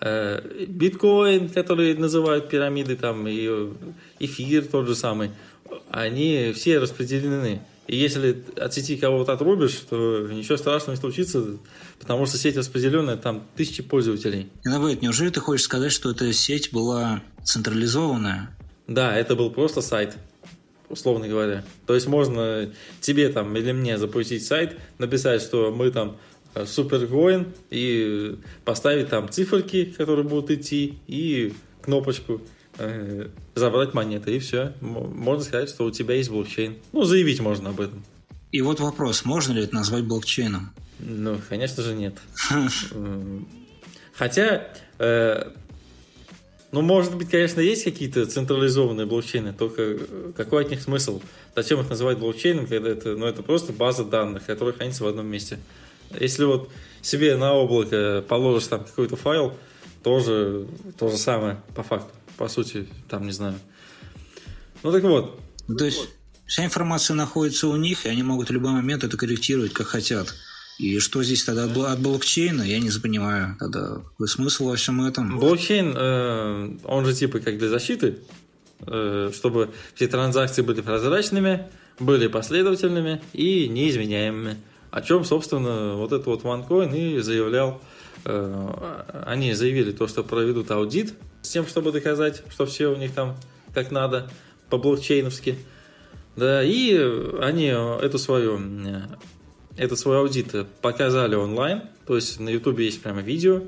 [0.00, 3.48] Э, биткоин, который называют пирамиды, там, и
[4.18, 5.30] эфир тот же самый,
[5.90, 7.62] они все распределены.
[7.86, 11.44] И если от сети кого-то отрубишь, то ничего страшного не случится,
[12.00, 14.50] потому что сеть распределенная, там тысячи пользователей.
[14.64, 18.50] Инновейт, неужели ты хочешь сказать, что эта сеть была централизованная?
[18.88, 20.16] Да, это был просто сайт,
[20.88, 21.64] условно говоря.
[21.86, 26.16] То есть можно тебе там или мне запустить сайт, написать, что мы там э,
[26.64, 32.40] супергоин и поставить там циферки, которые будут идти, и кнопочку
[32.78, 34.74] э, забрать монеты, и все.
[34.80, 36.76] Можно сказать, что у тебя есть блокчейн.
[36.92, 38.04] Ну, заявить можно об этом.
[38.52, 40.72] И вот вопрос, можно ли это назвать блокчейном?
[40.98, 42.14] Ну, конечно же, нет.
[44.14, 45.50] Хотя, э,
[46.72, 51.20] ну, может быть, конечно, есть какие-то централизованные блокчейны, только э, какой от них смысл?
[51.54, 55.26] Зачем их называть блокчейном, когда это, ну, это просто база данных, которая хранится в одном
[55.26, 55.58] месте.
[56.18, 56.70] Если вот
[57.02, 59.54] себе на облако положишь там какой-то файл,
[60.02, 60.66] тоже
[60.98, 63.58] то же самое по факту по сути, там, не знаю.
[64.82, 65.40] Ну так вот.
[65.78, 66.08] То есть
[66.46, 70.34] вся информация находится у них, и они могут в любой момент это корректировать, как хотят.
[70.78, 73.56] И что здесь тогда от блокчейна, я не понимаю.
[73.58, 75.38] Тогда какой смысл во всем этом?
[75.38, 78.18] Блокчейн, э, он же типа как для защиты,
[78.80, 81.66] э, чтобы все транзакции были прозрачными,
[81.98, 84.58] были последовательными и неизменяемыми.
[84.96, 87.82] О чем, собственно, вот этот вот OneCoin и заявлял.
[88.24, 93.12] Э, они заявили то, что проведут аудит с тем, чтобы доказать, что все у них
[93.12, 93.36] там
[93.74, 94.30] как надо,
[94.70, 95.58] по-блокчейновски.
[96.34, 96.94] Да, и
[97.42, 98.58] они эту свою,
[99.76, 103.64] этот свой аудит показали онлайн, то есть на ютубе есть прямо видео,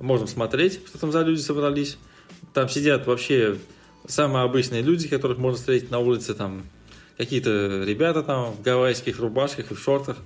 [0.00, 1.96] можно смотреть, что там за люди собрались.
[2.54, 3.56] Там сидят вообще
[4.08, 6.64] самые обычные люди, которых можно встретить на улице, там
[7.16, 10.16] какие-то ребята там в гавайских рубашках и в шортах,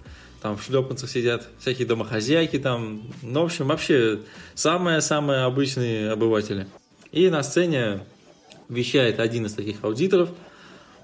[0.41, 4.21] там в шлепанцах сидят, всякие домохозяйки там, ну, в общем, вообще
[4.55, 6.67] самые-самые обычные обыватели.
[7.13, 8.01] И на сцене
[8.69, 10.31] вещает один из таких аудиторов.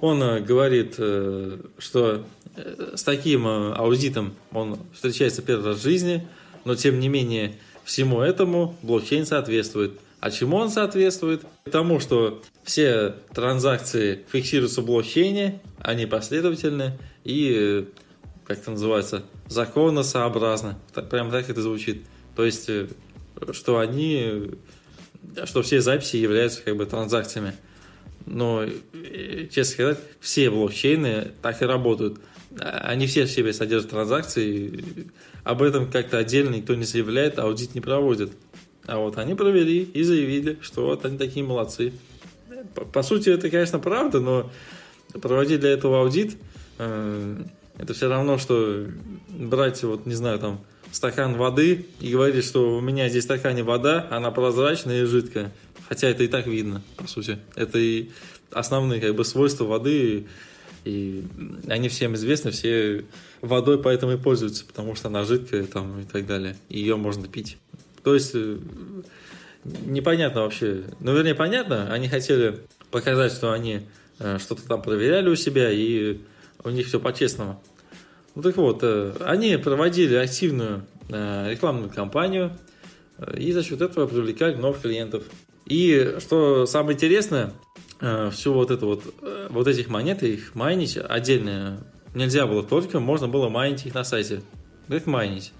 [0.00, 6.26] Он э, говорит, э, что э, с таким аудитом он встречается первый раз в жизни,
[6.64, 9.92] но тем не менее всему этому блокчейн соответствует.
[10.20, 11.42] А чему он соответствует?
[11.70, 17.86] Тому, что все транзакции фиксируются в блокчейне, они последовательны и,
[18.46, 20.76] как это называется, законосообразны.
[20.94, 22.04] Так, прямо так это звучит.
[22.34, 22.70] То есть,
[23.52, 24.50] что они
[25.44, 27.54] что все записи являются как бы транзакциями.
[28.24, 32.18] Но, э, честно сказать, все блокчейны так и работают.
[32.58, 34.84] Они все в себе содержат транзакции.
[35.44, 38.32] Об этом как-то отдельно никто не заявляет, аудит не проводит.
[38.86, 41.92] А вот они провели и заявили, что вот они такие молодцы.
[42.74, 44.50] По, по сути, это, конечно, правда, но
[45.20, 46.36] проводить для этого аудит,
[46.78, 47.44] э,
[47.78, 48.86] это все равно, что
[49.28, 50.60] брать, вот, не знаю, там,
[50.92, 55.52] стакан воды и говорит, что у меня здесь в стакане вода, она прозрачная и жидкая.
[55.88, 57.38] Хотя это и так видно, по сути.
[57.54, 58.10] Это и
[58.50, 60.26] основные как бы свойства воды,
[60.84, 61.24] и
[61.68, 63.04] они всем известны, все
[63.40, 66.56] водой поэтому и пользуются, потому что она жидкая там и так далее.
[66.68, 67.58] И ее можно пить.
[68.02, 68.58] То есть э,
[69.84, 70.84] непонятно вообще.
[71.00, 72.60] Ну, вернее, понятно, они хотели
[72.90, 73.82] показать, что они
[74.18, 76.18] э, что-то там проверяли у себя, и
[76.66, 77.62] у них все по-честному.
[78.34, 82.56] Ну так вот, э, они проводили активную э, рекламную кампанию
[83.18, 85.24] э, и за счет этого привлекали новых клиентов.
[85.64, 87.52] И что самое интересное,
[88.30, 89.02] всю вот эту вот,
[89.48, 91.82] вот этих монет, их майнить отдельно
[92.14, 94.42] нельзя было только, можно было майнить их на сайте.
[94.86, 95.52] Как майнить?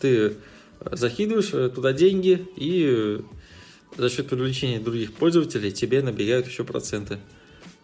[0.00, 0.36] Ты
[0.80, 3.20] закидываешь туда деньги и
[3.98, 7.18] за счет привлечения других пользователей тебе набегают еще проценты.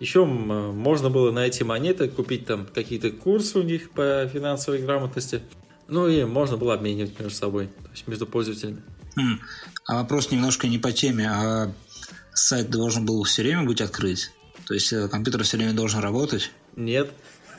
[0.00, 5.42] Еще можно было на эти монеты купить там какие-то курсы у них по финансовой грамотности.
[5.88, 8.82] Ну и можно было обменивать между собой, то есть между пользователями.
[9.16, 9.40] Хм.
[9.86, 11.72] А вопрос немножко не по теме, а
[12.32, 14.30] сайт должен был все время быть открыт?
[14.66, 16.52] То есть э, компьютер все время должен работать?
[16.76, 17.10] Нет.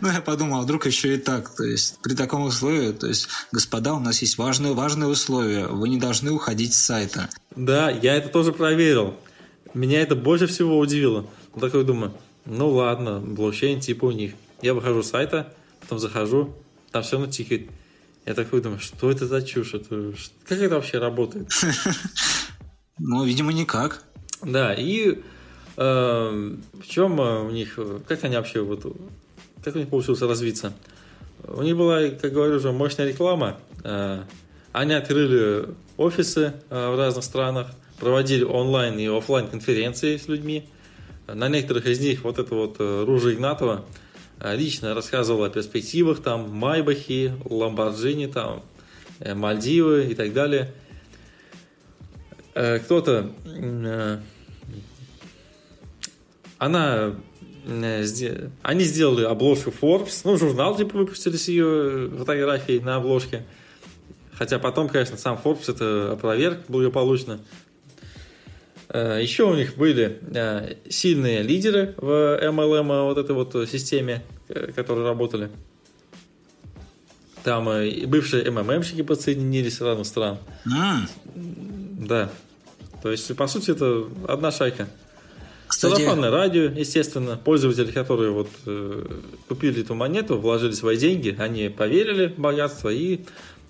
[0.00, 1.54] Ну, я подумал, а вдруг еще и так.
[1.54, 5.66] То есть, при таком условии, то есть, господа, у нас есть важные, важные условия.
[5.66, 7.28] Вы не должны уходить с сайта.
[7.56, 9.16] Да, я это тоже проверил.
[9.74, 11.26] Меня это больше всего удивило.
[11.52, 12.12] Вот такой думаю,
[12.44, 14.34] ну ладно, блокчейн типа у них.
[14.60, 16.54] Я выхожу с сайта, потом захожу,
[16.90, 17.68] там все равно тикает.
[18.24, 19.74] Я такой думаю, что это за чушь?
[19.74, 20.12] Это,
[20.46, 21.48] как это вообще работает?
[22.98, 24.04] Ну, видимо, никак.
[24.42, 25.22] Да, и
[25.76, 28.84] э, в чем э, у них, как они вообще, вот,
[29.64, 30.72] как у них получилось развиться?
[31.42, 33.58] У них была, как говорю уже, мощная реклама.
[33.82, 34.22] Э,
[34.72, 37.72] они открыли офисы в разных странах,
[38.02, 40.64] проводили онлайн и офлайн конференции с людьми.
[41.28, 43.84] На некоторых из них вот это вот э, Ружа Игнатова
[44.40, 48.64] э, лично рассказывала о перспективах, там, Майбахи, Ламборджини, там,
[49.20, 50.72] э, Мальдивы и так далее.
[52.54, 53.30] кто-то...
[56.58, 57.14] Она...
[58.62, 63.44] Они сделали обложку Forbes, ну, журнал, типа, выпустили с ее фотографией на обложке.
[64.32, 67.38] Хотя потом, конечно, сам Forbes это опроверг благополучно.
[68.92, 74.70] Э, Еще у них были э, сильные лидеры в MLM, вот этой вот системе, э,
[74.72, 75.50] которые работали.
[77.42, 77.64] Там
[78.06, 80.38] бывшие МММщики подсоединились с разных стран.
[80.64, 82.06] Mm.
[82.06, 82.30] Да.
[83.02, 84.88] То есть, по сути, это одна шайка.
[85.66, 85.94] Кстати...
[85.94, 87.40] Сарафанное радио, естественно.
[87.42, 89.06] Пользователи, которые вот э,
[89.48, 93.20] купили эту монету, вложили свои деньги, они поверили в богатство и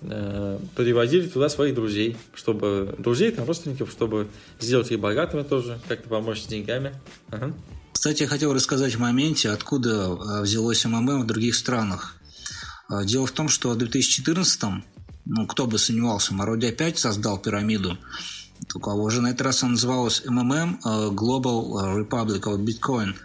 [0.03, 4.27] э, приводили туда своих друзей, чтобы друзей, там, родственников, чтобы
[4.59, 6.93] сделать их богатыми тоже, как-то помочь с деньгами.
[7.29, 7.53] Ага.
[7.91, 12.17] Кстати, я хотел рассказать в моменте, откуда э, взялось МММ в других странах.
[12.89, 14.83] Э, дело в том, что в 2014
[15.25, 17.97] ну, кто бы сомневался, Мароди опять создал пирамиду.
[18.75, 23.15] У кого же на этот раз она называлась э, Global Republic of Bitcoin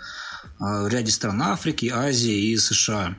[0.61, 3.17] в ряде стран Африки, Азии и США.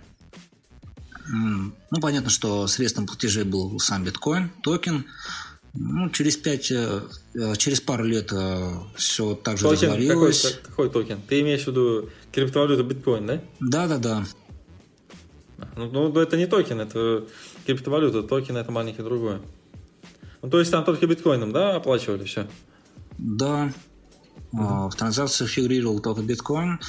[1.31, 5.05] Ну, понятно, что средством платежей был сам биткоин, токен.
[5.73, 7.01] Ну, через пять, э,
[7.35, 10.41] э, через пару лет э, все так же токен, развалилось.
[10.41, 11.21] Какой, какой токен?
[11.27, 13.41] Ты имеешь в виду криптовалюту биткоин, да?
[13.59, 14.25] Да, да, да.
[15.75, 17.27] Ну, ну, это не токен, это
[17.65, 18.23] криптовалюта.
[18.23, 19.41] Токен это маленький другое.
[20.41, 22.47] Ну, то есть там только биткоином, да, оплачивали все?
[23.17, 23.71] Да.
[24.51, 24.89] Mm-hmm.
[24.89, 26.79] В транзакциях фигурировал только биткоин.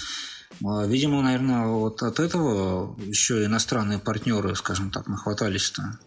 [0.65, 5.99] А, видимо, наверное, вот от этого еще иностранные партнеры, скажем так, нахватались-то,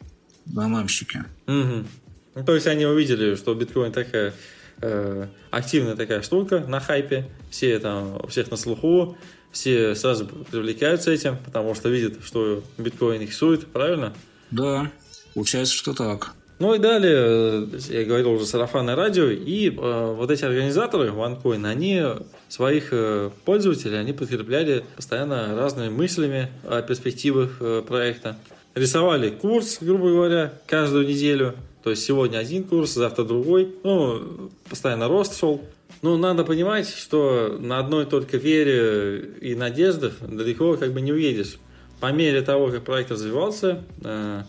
[0.46, 1.24] ММщики.
[1.48, 1.88] Угу.
[2.36, 4.34] Ну, то есть они увидели, что биткоин такая
[4.82, 9.18] э, активная такая штука на хайпе, все там, у всех на слуху,
[9.52, 14.14] все сразу привлекаются этим, потому что видят, что биткоин их сует, правильно?
[14.52, 14.92] Да,
[15.34, 16.34] получается, что так.
[16.60, 21.66] Ну и далее, э, я говорил уже, сарафанное радио, и э, вот эти организаторы OneCoin,
[21.66, 22.04] они
[22.48, 28.38] своих э, пользователей, они подкрепляли постоянно разными мыслями о перспективах э, проекта.
[28.76, 35.08] Рисовали курс, грубо говоря, каждую неделю, то есть сегодня один курс, завтра другой, ну, постоянно
[35.08, 35.62] рост шел.
[36.02, 41.58] Ну, надо понимать, что на одной только вере и надеждах далеко как бы не уедешь.
[42.00, 44.44] По мере того, как проект развивался, э,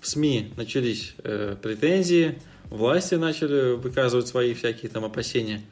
[0.00, 2.38] в СМИ начались э, претензии,
[2.70, 5.62] власти начали выказывать свои всякие там опасения.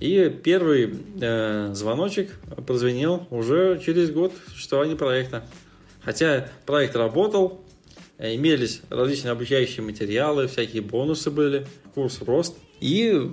[0.00, 5.44] И первый э, звоночек прозвенел уже через год существования проекта.
[6.00, 7.64] Хотя проект работал,
[8.18, 12.56] э, имелись различные обучающие материалы, всякие бонусы были, курс рост.
[12.80, 13.30] И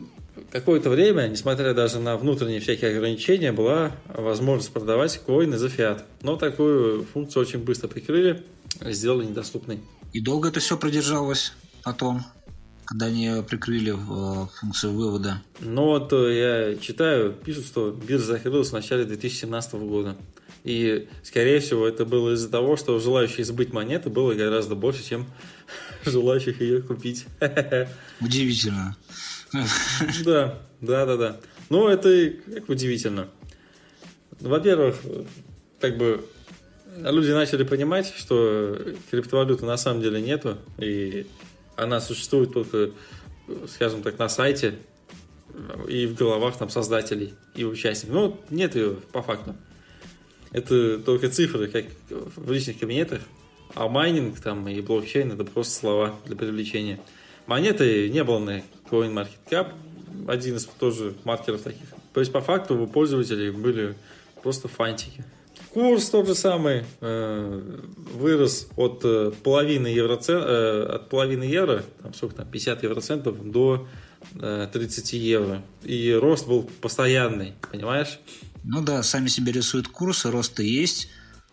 [0.51, 6.05] какое-то время, несмотря даже на внутренние всякие ограничения, была возможность продавать коины за фиат.
[6.21, 8.43] Но такую функцию очень быстро прикрыли,
[8.81, 9.79] сделали недоступной.
[10.13, 12.25] И долго это все продержалось потом,
[12.85, 15.41] когда они прикрыли э, функцию вывода?
[15.59, 20.17] Ну вот э, я читаю, пишут, что биржа закрылась в начале 2017 года.
[20.63, 25.27] И, скорее всего, это было из-за того, что желающих сбыть монеты было гораздо больше, чем
[26.05, 27.25] желающих ее купить.
[28.19, 28.97] Удивительно.
[30.25, 31.37] Да, да, да, да.
[31.69, 33.29] Ну, это как удивительно.
[34.39, 34.97] Во-первых,
[35.79, 36.25] как бы
[36.97, 38.77] люди начали понимать, что
[39.11, 41.27] криптовалюты на самом деле нету, и
[41.75, 42.91] она существует только,
[43.67, 44.75] скажем так, на сайте
[45.87, 48.15] и в головах там создателей и участников.
[48.15, 49.55] Ну, нет ее по факту.
[50.51, 53.21] Это только цифры, как в личных кабинетах,
[53.75, 56.99] а майнинг там и блокчейн это просто слова для привлечения.
[57.45, 59.73] Монеты не было на CoinMarketCap,
[60.27, 61.87] один из тоже маркеров таких.
[62.13, 63.95] То есть по факту у пользователей были
[64.41, 65.23] просто фантики.
[65.73, 67.81] Курс тот же самый э,
[68.15, 73.87] вырос от э, половины евроцен, э, от половины евро, там сколько там, 50 евроцентов до
[74.33, 75.63] 30 евро.
[75.83, 78.19] И рост был постоянный, понимаешь?
[78.63, 81.09] Ну да, сами себе рисуют курсы, рост есть,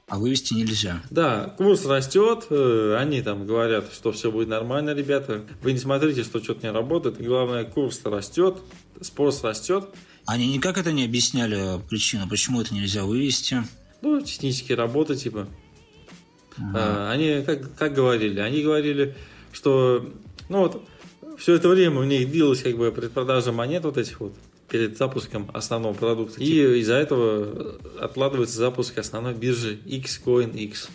[0.09, 1.01] а вывести нельзя.
[1.11, 5.43] Да, курс растет, они там говорят, что все будет нормально, ребята.
[5.63, 7.23] Вы не смотрите, что что-то не работает.
[7.25, 8.57] Главное, курс растет,
[9.01, 9.89] спрос растет.
[10.27, 13.63] Они никак это не объясняли причину, почему это нельзя вывести
[14.03, 15.49] ну, технические работы, типа.
[16.59, 17.11] Ага.
[17.11, 18.41] они как, как говорили?
[18.41, 19.15] Они говорили,
[19.53, 20.09] что
[20.49, 20.83] ну вот
[21.39, 24.35] все это время у них длилась как бы предпродажа монет вот этих вот
[24.69, 26.41] перед запуском основного продукта.
[26.41, 26.81] И типа.
[26.81, 30.89] из-за этого откладывается запуск основной биржи Xcoin-X.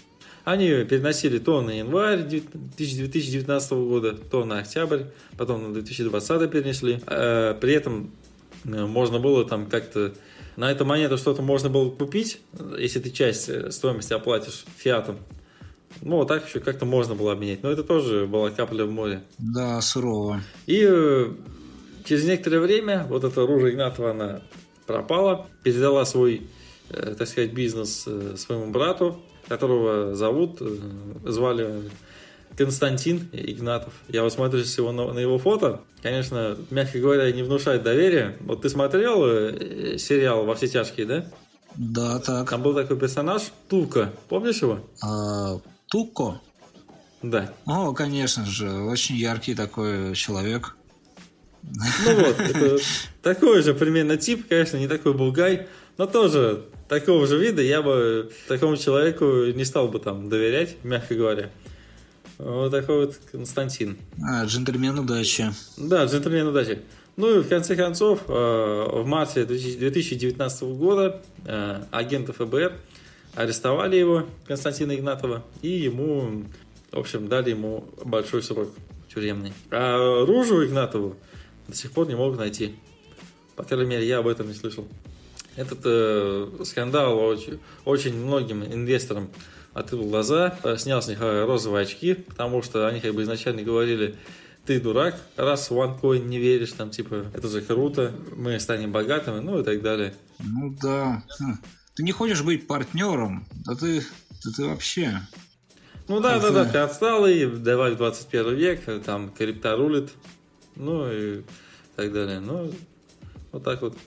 [0.44, 5.04] Они переносили то на январь 2019 года, то на октябрь,
[5.38, 7.00] потом на 2020 перенесли.
[7.06, 8.12] А, при этом
[8.66, 10.14] э, можно было там как-то
[10.62, 12.40] на эту монету что-то можно было купить,
[12.78, 15.18] если ты часть э, стоимости оплатишь фиатом.
[16.02, 17.64] Ну, вот так еще как-то можно было обменять.
[17.64, 19.24] Но это тоже была капля в море.
[19.40, 20.44] Да, сурово.
[20.68, 21.32] И э,
[22.06, 24.42] через некоторое время вот эта Ружа Игнатова, она
[24.86, 26.44] пропала, передала свой,
[26.90, 30.78] э, так сказать, бизнес э, своему брату, которого зовут, э,
[31.26, 31.90] звали
[32.58, 33.94] Константин Игнатов.
[34.08, 35.82] Я вот смотрю всего на, на его фото.
[36.02, 38.38] Конечно, мягко говоря, не внушает доверия.
[38.42, 41.26] Вот ты смотрел э, сериал «Во все тяжкие», да?
[41.76, 42.50] Да, так.
[42.50, 44.12] Там был такой персонаж Тука.
[44.28, 44.80] Помнишь его?
[45.02, 46.42] А, Туко?
[47.22, 47.54] Да.
[47.66, 48.70] О, конечно же.
[48.70, 50.76] Очень яркий такой человек.
[51.64, 52.78] Ну вот, это
[53.22, 58.32] такой же примерно тип, конечно, не такой булгай, но тоже такого же вида я бы
[58.48, 61.52] такому человеку не стал бы там доверять, мягко говоря.
[62.44, 63.98] Вот такой вот Константин.
[64.24, 65.52] А, джентльмен удачи.
[65.78, 66.80] Да, джентльмен удачи.
[67.16, 72.74] Ну и в конце концов, э, в марте 2019 года э, агенты ФБР
[73.36, 76.46] арестовали его, Константина Игнатова, и ему,
[76.92, 78.70] в общем, дали ему большой срок
[79.14, 79.54] тюремный.
[79.70, 81.18] А Ружу Игнатову
[81.68, 82.74] до сих пор не могут найти.
[83.56, 84.88] По крайней мере, я об этом не слышал.
[85.56, 89.30] Этот э, скандал очень, очень многим инвесторам
[89.74, 94.16] открыл глаза, снял с них э, розовые очки, потому что они как бы изначально говорили,
[94.66, 99.40] ты дурак, раз в OneCoin не веришь, там типа, это же круто, мы станем богатыми,
[99.40, 100.14] ну и так далее.
[100.40, 101.24] Ну да.
[101.40, 101.58] Хм.
[101.96, 104.04] Ты не хочешь быть партнером, да ты,
[104.44, 105.22] да ты вообще...
[106.08, 110.12] Ну да, да, да, ты отсталый, давай в 21 век, там крипта рулит,
[110.76, 111.44] ну и
[111.96, 112.40] так далее.
[112.40, 112.74] Ну,
[113.52, 113.98] вот так вот.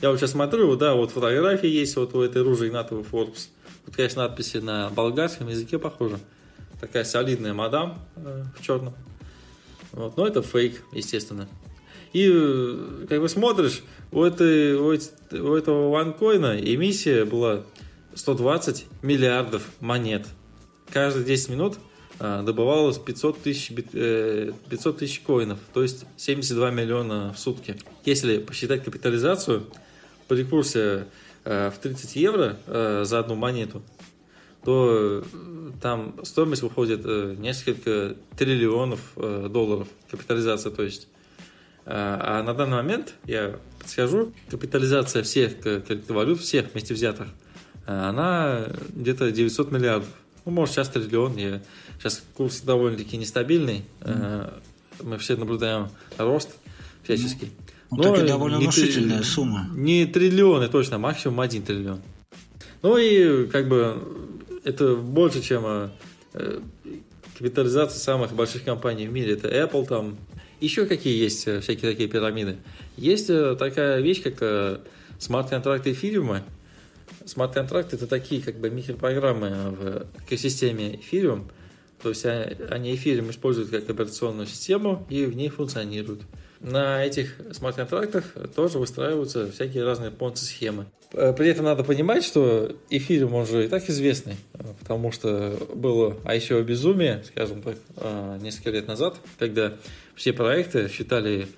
[0.00, 3.48] Я вот сейчас смотрю, да, вот фотографии есть вот у этой Ружи Игнатова Forbes.
[3.88, 6.18] Тут, конечно, надписи на болгарском языке похожи.
[6.78, 8.92] Такая солидная мадам э, в черном.
[9.92, 10.14] Вот.
[10.18, 11.48] Но это фейк, естественно.
[12.12, 13.82] И э, как бы смотришь,
[14.12, 17.62] у, этой, у, у этого ванкоина эмиссия была
[18.14, 20.26] 120 миллиардов монет.
[20.92, 21.78] Каждые 10 минут
[22.20, 24.52] э, добывалось 500 тысяч, 500 э,
[24.98, 27.78] тысяч коинов, то есть 72 миллиона в сутки.
[28.04, 29.64] Если посчитать капитализацию,
[30.28, 31.06] при курсе
[31.44, 33.82] в 30 евро э, за одну монету,
[34.64, 37.04] то э, там стоимость выходит
[37.38, 41.08] несколько триллионов долларов, капитализация, то есть.
[41.90, 47.28] А на данный момент, я подскажу, капитализация всех криптовалют, всех вместе взятых,
[47.86, 50.10] она где-то 900 миллиардов.
[50.48, 51.36] Ну, может, сейчас триллион.
[51.36, 51.60] Я...
[51.98, 53.84] Сейчас курс довольно-таки нестабильный.
[54.00, 54.62] Mm.
[55.02, 56.56] Мы все наблюдаем рост
[57.04, 57.50] всяческий.
[57.90, 59.68] Ну, Но довольно внушительная три, сумма.
[59.74, 62.00] Не триллионы точно, максимум один триллион.
[62.82, 63.96] Ну и как бы
[64.64, 65.90] это больше, чем
[66.34, 66.60] э,
[67.36, 69.32] капитализация самых больших компаний в мире.
[69.32, 70.16] Это Apple там.
[70.60, 72.58] Еще какие есть э, всякие такие пирамиды?
[72.96, 74.82] Есть э, такая вещь, как
[75.18, 76.42] смарт-контракты эфириума.
[77.24, 81.50] Смарт-контракты это такие как бы микропрограммы в экосистеме эфириум.
[82.02, 86.22] То есть они эфириум используют как операционную систему и в ней функционируют
[86.60, 90.86] на этих смарт-контрактах тоже выстраиваются всякие разные понци-схемы.
[91.12, 95.56] Э, при этом надо понимать, что эфириум, он же и так известный, э, потому что
[95.74, 99.74] было еще безумие, скажем так, э, несколько лет назад, когда
[100.14, 101.48] все проекты считали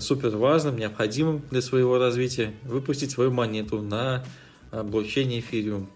[0.00, 4.24] супер важным, необходимым для своего развития выпустить свою монету на
[4.72, 5.88] блокчейне эфириум.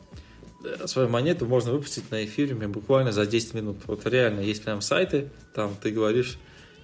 [0.85, 3.79] Свою монету можно выпустить на эфириуме буквально за 10 минут.
[3.87, 6.39] Вот реально есть прям сайты, там ты говоришь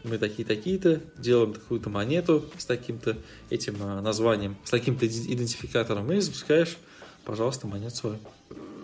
[0.05, 3.16] мы такие-такие-то, делаем такую-то монету с таким-то
[3.51, 6.76] этим а, названием, с таким-то идентификатором, и запускаешь,
[7.24, 8.18] пожалуйста, монету свою.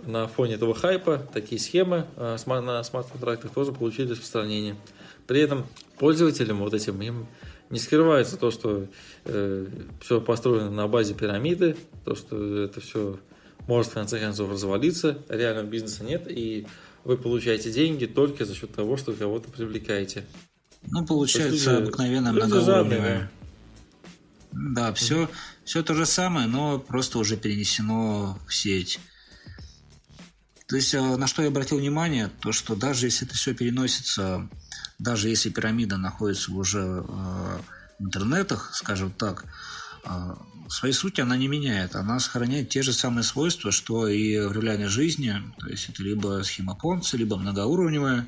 [0.05, 4.77] На фоне этого хайпа такие схемы а, на смарт-контрактах тоже получили распространение.
[5.27, 5.67] При этом
[5.99, 7.27] пользователям вот этим им
[7.71, 8.87] не скрывается то, что
[9.25, 9.67] э,
[10.01, 13.19] все построено на базе пирамиды, то, что это все
[13.67, 16.67] может в конце концов развалиться, реального бизнеса нет, и
[17.05, 20.25] вы получаете деньги только за счет того, что кого-то привлекаете.
[20.89, 23.31] Ну, получается, люди, обыкновенно многоуровневая.
[24.53, 25.29] Да, все,
[25.65, 28.99] все то же самое, но просто уже перенесено в сеть.
[30.67, 34.49] То есть, э, на что я обратил внимание, то, что даже если это все переносится,
[34.99, 37.59] даже если пирамида находится уже э,
[37.99, 39.45] в интернетах, скажем так,
[40.05, 40.35] э,
[40.69, 41.95] своей сути она не меняет.
[41.95, 45.35] Она сохраняет те же самые свойства, что и в реальной жизни.
[45.59, 48.27] То есть это либо схема Понца, либо многоуровневая,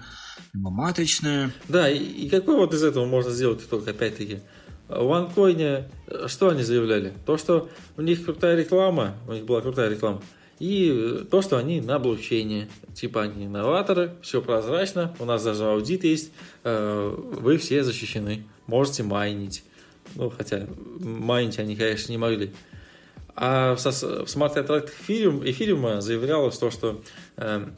[0.54, 1.52] либо маточная.
[1.68, 4.40] Да, и, и какой вот из этого можно сделать только опять-таки?
[4.88, 5.84] В OneCoin
[6.28, 7.12] что они заявляли?
[7.26, 10.22] То, что у них крутая реклама, у них была крутая реклама,
[10.58, 12.68] и то, что они на блокчейне.
[12.94, 16.32] Типа они инноваторы, все прозрачно, у нас даже аудит есть,
[16.64, 19.62] э, вы все защищены, можете майнить.
[20.14, 20.66] Ну, хотя
[20.98, 22.52] майнить они, конечно, не могли.
[23.36, 27.00] А в, смарт-контрактах эфириум, эфириума заявлялось то, что
[27.36, 27.68] э,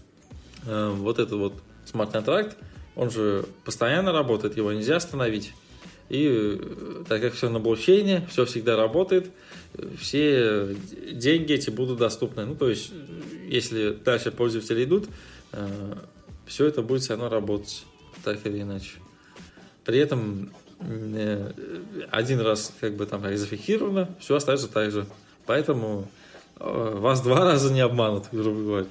[0.64, 1.52] э, вот этот вот
[1.90, 2.56] смарт-контракт,
[2.96, 5.52] он же постоянно работает, его нельзя остановить.
[6.10, 9.30] И э, так как все на блокчейне, все всегда работает,
[9.98, 10.76] все
[11.12, 12.44] деньги эти будут доступны.
[12.44, 12.92] Ну, то есть,
[13.46, 15.08] если дальше пользователи идут,
[15.52, 15.94] э,
[16.46, 17.84] все это будет все равно работать,
[18.24, 18.90] так или иначе.
[19.84, 21.52] При этом э,
[22.10, 25.06] один раз как бы там зафиксировано, все остается так же.
[25.46, 26.10] Поэтому
[26.56, 28.86] вас два раза не обманут, грубо говоря.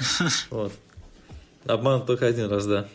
[0.50, 0.72] Вот.
[1.66, 2.88] Обманут только один раз, да.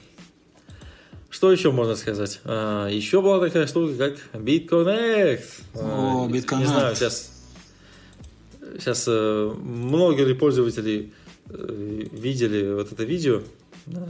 [1.29, 2.41] Что еще можно сказать?
[2.43, 5.43] А, еще была такая штука, как BitConnect.
[5.75, 6.59] О, BitConnect.
[6.59, 7.31] Не знаю, сейчас,
[8.77, 11.13] сейчас э, много ли пользователей
[11.49, 13.41] э, видели вот это видео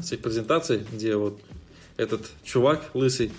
[0.02, 1.40] с их презентацией, где вот
[1.98, 3.32] этот чувак лысый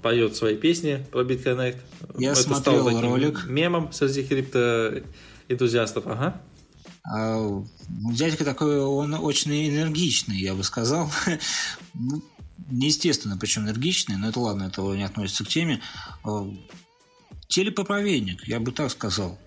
[0.00, 1.78] поет свои песни про BitConnect.
[2.18, 3.46] Я это смотрел ролик.
[3.46, 6.06] мемом среди криптоэнтузиастов.
[6.06, 6.40] Ага.
[7.04, 11.10] А, ну, дядька такой, он очень энергичный, я бы сказал.
[11.96, 12.22] Ну,
[12.70, 15.80] неестественно, причем энергичный, но это ладно, это не относится к теме.
[16.24, 16.48] А,
[17.46, 19.38] телепоправедник, я бы так сказал.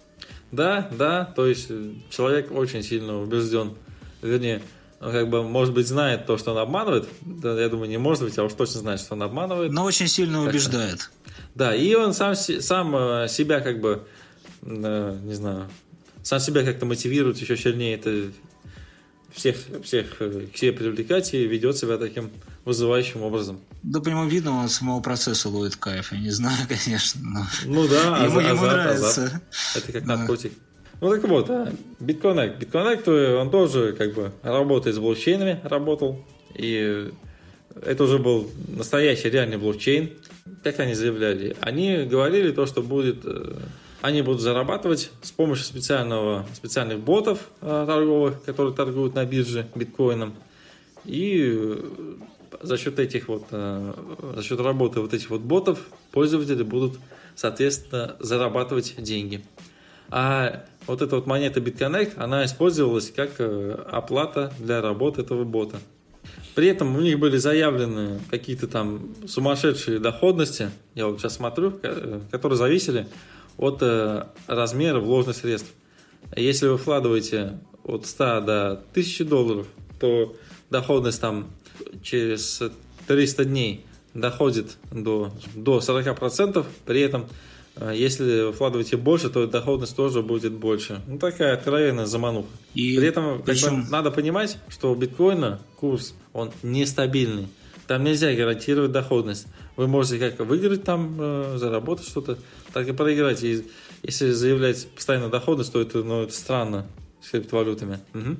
[0.51, 3.75] Да, да, то есть э, человек очень сильно убежден,
[4.21, 4.61] вернее,
[5.01, 7.07] он как бы, может быть, знает то, что он обманывает.
[7.21, 9.71] Да, я думаю, не может быть, а уж точно знает, что он обманывает.
[9.71, 11.11] Но очень сильно убеждает.
[11.53, 14.07] Да, и он сам, сам э, себя как бы,
[14.61, 15.69] э, не знаю,
[16.28, 18.32] сам себя как-то мотивирует еще сильнее это
[19.32, 22.32] всех, всех к себе привлекать и ведет себя таким
[22.65, 23.61] вызывающим образом.
[23.82, 26.11] Да, по нему видно, он самого процесса ловит кайф.
[26.11, 27.21] Я не знаю, конечно.
[27.23, 27.45] Но...
[27.65, 29.23] Ну да, ему, азарт, ему нравится.
[29.23, 29.43] Азарт.
[29.78, 30.51] Это как наркотик.
[30.99, 31.71] Ну так вот, а,
[32.01, 32.59] BitConnect.
[32.59, 36.25] BitConnect, он тоже как бы работает с блокчейнами, работал.
[36.55, 37.09] И
[37.86, 40.11] это уже был настоящий реальный блокчейн.
[40.61, 41.55] Как они заявляли?
[41.61, 43.23] Они говорили то, что будет...
[44.07, 49.67] Э, они будут зарабатывать с помощью специального, специальных ботов э, торговых, которые торгуют на бирже
[49.75, 50.33] биткоином.
[51.05, 51.77] И
[52.61, 53.93] за счет этих вот, э,
[54.35, 55.79] за счет работы вот этих вот ботов
[56.11, 56.99] пользователи будут,
[57.35, 59.43] соответственно, зарабатывать деньги.
[60.09, 65.77] А вот эта вот монета BitConnect, она использовалась как э, оплата для работы этого бота.
[66.55, 72.21] При этом у них были заявлены какие-то там сумасшедшие доходности, я вот сейчас смотрю, э,
[72.31, 73.07] которые зависели
[73.57, 73.83] от
[74.47, 75.71] размера вложенных средств.
[76.35, 79.67] Если вы вкладываете от 100 до 1000 долларов,
[79.99, 80.35] то
[80.69, 81.49] доходность там
[82.03, 82.61] через
[83.07, 87.27] 300 дней доходит до, до 40%, при этом
[87.75, 91.01] э, если вы вкладываете больше, то доходность тоже будет больше.
[91.07, 92.47] Ну, такая откровенная замануха.
[92.73, 93.83] И При этом причем...
[93.83, 97.47] бы, надо понимать, что у биткоина курс, он нестабильный.
[97.87, 99.47] Там нельзя гарантировать доходность.
[99.78, 102.38] Вы можете как выиграть там, э, заработать что-то,
[102.73, 103.43] так и проиграть.
[103.43, 103.63] И
[104.01, 106.88] если заявлять постоянно доходность, то это, ну, это странно
[107.21, 107.99] с криптовалютами.
[108.13, 108.38] Угу.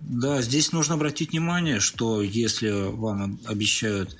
[0.00, 4.16] Да, здесь нужно обратить внимание, что если вам обещают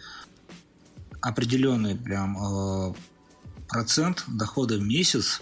[1.23, 2.95] определенный прям э,
[3.69, 5.41] процент дохода в месяц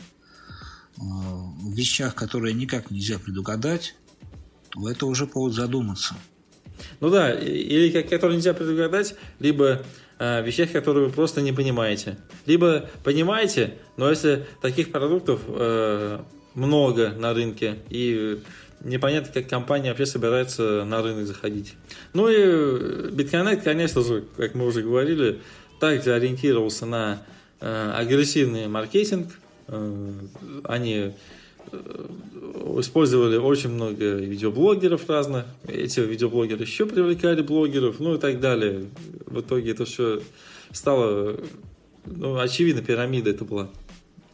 [0.97, 3.97] э, в вещах, которые никак нельзя предугадать,
[4.69, 6.15] то это уже повод задуматься.
[7.01, 9.85] Ну да, или как, которые нельзя предугадать, либо
[10.21, 12.17] э, вещах, которые вы просто не понимаете.
[12.47, 16.21] Либо понимаете, но если таких продуктов э,
[16.55, 18.41] много на рынке и
[18.83, 21.75] непонятно, как компания вообще собирается на рынок заходить.
[22.13, 22.37] Ну и
[23.11, 25.41] BitConnect, конечно же, как мы уже говорили,
[25.81, 27.23] также ориентировался на
[27.61, 29.29] э, агрессивный маркетинг.
[29.69, 30.13] Э,
[30.65, 31.13] они э,
[32.79, 35.47] использовали очень много видеоблогеров разных.
[35.67, 38.87] Эти видеоблогеры еще привлекали блогеров, ну и так далее.
[39.27, 40.21] В итоге это все
[40.73, 41.37] стало,
[42.07, 43.71] ну, очевидно, пирамида это была.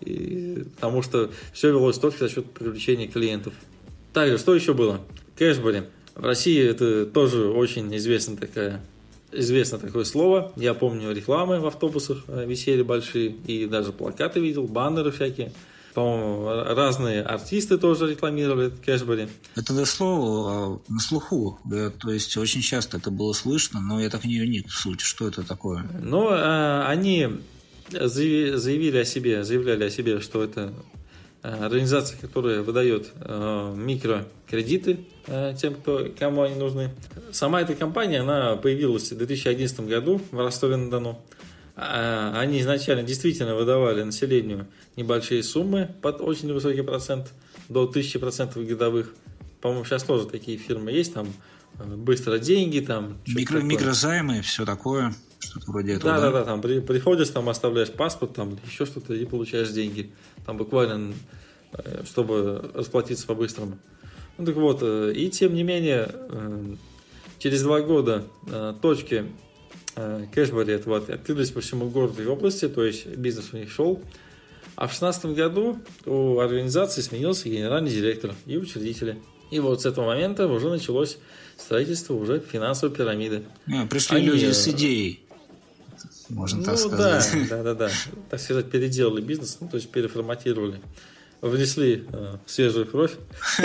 [0.01, 3.55] И, потому что все велось только за счет привлечения клиентов.
[4.12, 5.01] Также, что еще было?
[5.37, 5.84] Кэшбэри.
[6.14, 8.82] В России это тоже очень известно такая
[9.32, 10.53] известно такое слово.
[10.57, 15.53] Я помню рекламы в автобусах э, висели большие, и даже плакаты видел, баннеры всякие.
[15.97, 19.28] По-моему, разные артисты тоже рекламировали кэшбэри.
[19.57, 24.24] Это слово а, на слуху, то есть очень часто это было слышно, но я так
[24.24, 25.01] не уник в суть.
[25.01, 25.84] Что это такое?
[26.03, 27.40] Ну, а, они
[27.90, 30.72] заявили о себе, заявляли о себе, что это
[31.47, 36.90] Э, организация, которая выдает э, микрокредиты э, тем, кто, кому они нужны.
[37.30, 41.20] Сама эта компания, она появилась в 2011 году в Ростове-на-Дону.
[41.77, 44.66] А, они изначально действительно выдавали населению
[44.97, 47.33] небольшие суммы под очень высокий процент,
[47.68, 49.14] до 1000% годовых.
[49.61, 51.29] По-моему, сейчас тоже такие фирмы есть, там
[51.79, 53.18] быстро деньги, там...
[53.27, 56.14] Микро, микрозаймы, все такое, что-то вроде этого.
[56.14, 60.11] Да, да, да, там при, приходишь, там оставляешь паспорт, там еще что-то и получаешь деньги.
[60.45, 61.12] Там буквально,
[61.72, 63.79] э, чтобы расплатиться по-быстрому.
[64.39, 66.74] Ну так вот, э, и тем не менее, э,
[67.39, 68.24] через два года
[68.81, 69.27] точки
[69.97, 74.03] Кэшбэри это вот открылись по всему городу и области, то есть бизнес у них шел.
[74.76, 79.18] А в 2016 году у организации сменился генеральный директор и учредители.
[79.51, 81.18] И вот с этого момента уже началось
[81.57, 83.44] строительство уже финансовой пирамиды.
[83.72, 85.24] А, пришли Они, люди с идеей.
[86.28, 87.49] Можно ну, так сказать.
[87.49, 87.90] Да, да, да, да.
[88.28, 90.80] Так сказать, переделали бизнес, ну, то есть переформатировали.
[91.40, 93.12] Внесли э, свежую кровь.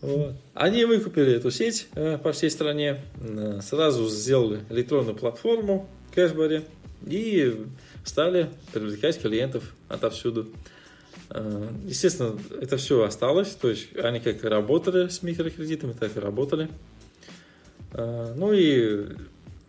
[0.00, 0.34] Вот.
[0.54, 6.64] Они выкупили эту сеть э, по всей стране, э, сразу сделали электронную платформу Кэшбэри
[7.06, 7.66] и
[8.04, 10.48] стали привлекать клиентов отовсюду.
[11.30, 16.68] Э, естественно, это все осталось, то есть они как работали с микрокредитами, так и работали.
[17.90, 19.06] Ну и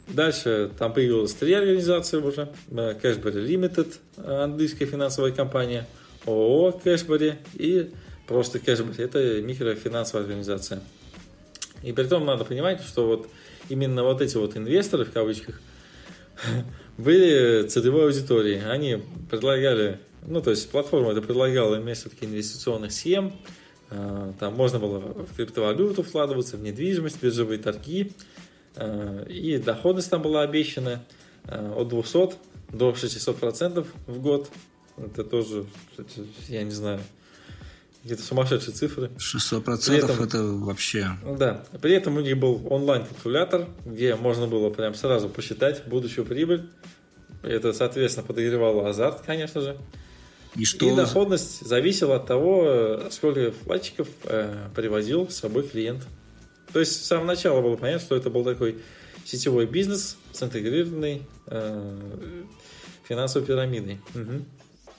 [0.09, 2.49] дальше там появилась три организации уже.
[2.69, 5.88] Cashbury Limited, английская финансовая компания,
[6.25, 7.91] ООО Cashbury и
[8.30, 9.03] просто Cashbury.
[9.03, 10.82] Это микрофинансовая организация.
[11.82, 13.27] И при том надо понимать, что вот
[13.69, 15.59] именно вот эти вот инвесторы, в кавычках,
[16.97, 18.63] были целевой аудиторией.
[18.69, 19.01] Они
[19.32, 23.34] предлагали, ну, то есть платформа это предлагала несколько инвестиционных схем,
[23.89, 28.11] а, там можно было в криптовалюту вкладываться, в недвижимость, биржевые торги,
[28.75, 31.03] а, и доходность там была обещана
[31.45, 32.36] а, от 200
[32.73, 34.51] до 600 процентов в год.
[34.97, 35.65] Это тоже,
[36.47, 36.99] я не знаю,
[38.02, 39.12] какие-то сумасшедшие цифры.
[39.18, 41.12] 600 процентов это вообще...
[41.38, 41.64] Да.
[41.82, 46.70] При этом у них был онлайн-калькулятор, где можно было прям сразу посчитать будущую прибыль.
[47.43, 49.78] Это, соответственно, подогревало азарт, конечно же.
[50.56, 50.91] И, что...
[50.91, 56.06] и доходность зависела от того, сколько вкладчиков э, привозил с собой клиент.
[56.74, 58.80] То есть с самого начала было понятно, что это был такой
[59.26, 62.00] сетевой бизнес с интегрированной э,
[63.08, 64.00] финансовой пирамидой.
[64.16, 64.45] Угу.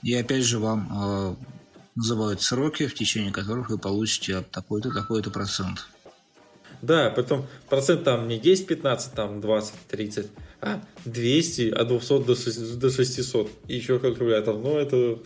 [0.02, 1.59] И опять же вам э,
[2.00, 5.86] называют сроки, в течение которых вы получите такой-то, такой-то процент.
[6.82, 10.26] Да, потом процент там не 10, 15, там 20, 30,
[10.62, 13.50] а 200, от 200 до 600, до 600.
[13.68, 14.56] И еще калькулятор.
[14.56, 15.18] Ну, это...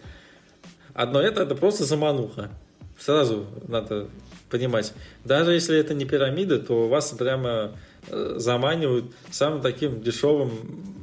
[0.95, 2.51] Одно это, это просто замануха.
[2.99, 4.09] Сразу надо
[4.51, 4.93] понимать.
[5.25, 7.77] Даже если это не пирамида, то вас прямо
[8.09, 10.51] э, заманивают самым таким дешевым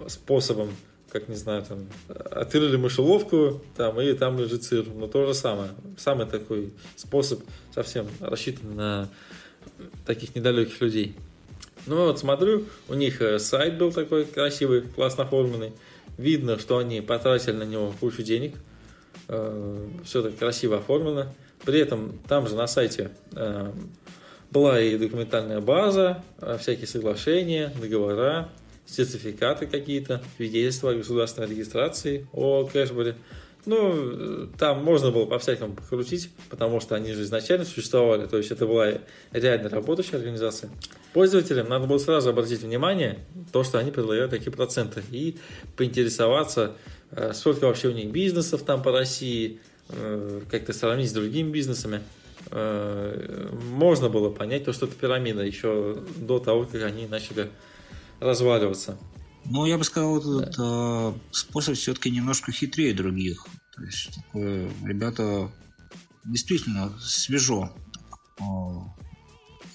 [0.08, 0.70] способом
[1.12, 4.86] как не знаю, там, открыли мышеловку, там, и там лежит сыр.
[4.88, 5.72] Но то же самое.
[5.98, 7.42] Самый такой способ
[7.76, 9.10] совсем рассчитан на
[10.06, 11.16] таких недалеких людей.
[11.86, 15.74] Ну вот смотрю, у них э, сайт был такой красивый, классно оформленный.
[16.18, 18.56] Видно, что они потратили на него кучу денег.
[19.28, 21.34] Э, Все так красиво оформлено.
[21.66, 23.72] При этом там же на сайте э,
[24.52, 26.24] была и документальная база,
[26.60, 28.50] всякие соглашения, договора,
[28.92, 33.16] сертификаты какие-то, свидетельства о государственной регистрации о кэшбэре.
[33.66, 38.66] Ну, там можно было по-всякому покрутить, потому что они же изначально существовали, то есть это
[38.66, 38.94] была
[39.32, 40.72] реально работающая организация.
[41.14, 43.20] Пользователям надо было сразу обратить внимание,
[43.52, 45.38] то, что они предлагают такие проценты, и
[45.78, 46.72] поинтересоваться,
[47.12, 52.02] э, сколько вообще у них бизнесов там по России, э, как-то сравнить с другими бизнесами.
[52.50, 57.50] Э, можно было понять то, что это пирамида еще до того, как они начали
[58.22, 58.98] разваливаться.
[59.46, 60.64] Ну, я бы сказал, этот да.
[60.64, 63.46] э, способ все-таки немножко хитрее других.
[63.76, 65.52] То есть, такое, ребята
[66.24, 67.72] действительно свежо
[68.40, 68.44] э,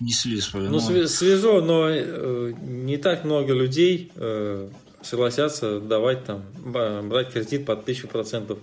[0.00, 0.70] несли свою...
[0.70, 1.06] Ну, но...
[1.06, 4.68] свежо, но э, не так много людей э,
[5.02, 8.58] согласятся давать там, брать кредит под тысячу процентов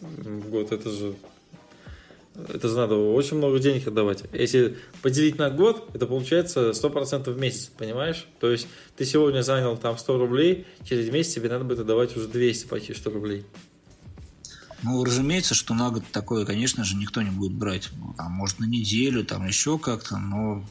[0.00, 0.72] в год.
[0.72, 1.14] Это же
[2.46, 4.24] это надо очень много денег отдавать.
[4.32, 8.26] Если поделить на год, это получается 100% в месяц, понимаешь?
[8.40, 12.28] То есть ты сегодня занял там 100 рублей, через месяц тебе надо будет отдавать уже
[12.28, 13.44] 200 почти 100 рублей.
[14.84, 17.90] Ну, разумеется, что на год такое, конечно же, никто не будет брать.
[17.98, 20.64] Ну, там, может, на неделю, там еще как-то, но...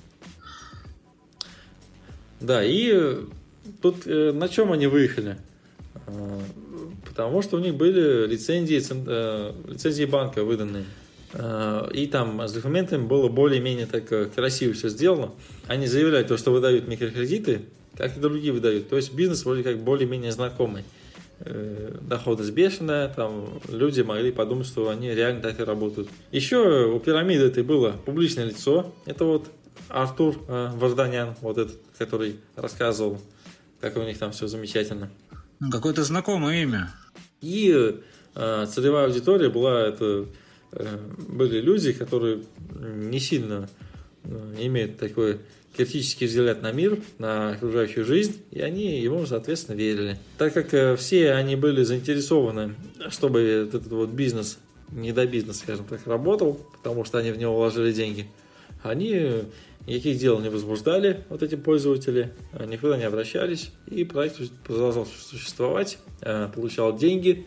[2.39, 3.17] Да, и
[3.81, 5.37] тут э, на чем они выехали?
[6.05, 6.41] Э,
[7.03, 10.85] потому что у них были лицензии, э, лицензии банка выданные.
[11.33, 15.31] Э, и там с документами было более-менее так э, красиво все сделано.
[15.67, 17.61] Они заявляют, то, что выдают микрокредиты,
[17.95, 18.89] как и другие выдают.
[18.89, 20.83] То есть бизнес вроде как более-менее знакомый.
[21.39, 26.09] Э, доходность бешеная, там люди могли подумать, что они реально так и работают.
[26.31, 28.93] Еще у пирамиды это было публичное лицо.
[29.05, 29.49] Это вот
[29.89, 33.21] Артур Варданян, вот этот, который рассказывал,
[33.79, 35.09] как у них там все замечательно.
[35.71, 36.91] Какое-то знакомое имя.
[37.41, 38.01] И
[38.33, 40.27] целевая аудитория была это
[41.27, 42.43] были люди, которые
[42.75, 43.69] не сильно
[44.23, 45.39] э, имеют такой
[45.75, 50.17] критический взгляд на мир, на окружающую жизнь, и они ему, соответственно, верили.
[50.37, 52.75] Так как э, все они были заинтересованы,
[53.09, 54.57] чтобы этот вот бизнес,
[54.91, 58.27] не до бизнес, скажем так, работал, потому что они в него вложили деньги,
[58.83, 59.43] Они
[59.85, 62.33] никаких дел не возбуждали, вот эти пользователи,
[62.67, 65.97] никуда не обращались, и проект продолжал существовать,
[66.55, 67.45] получал деньги.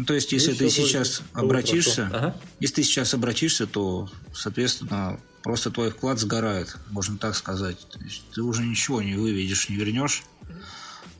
[0.00, 2.36] Ну, то есть, если ты сейчас обратишься, ага.
[2.58, 7.76] если ты сейчас обратишься, то, соответственно, просто твой вклад сгорает, можно так сказать.
[7.92, 10.22] То есть, ты уже ничего не выведешь, не вернешь.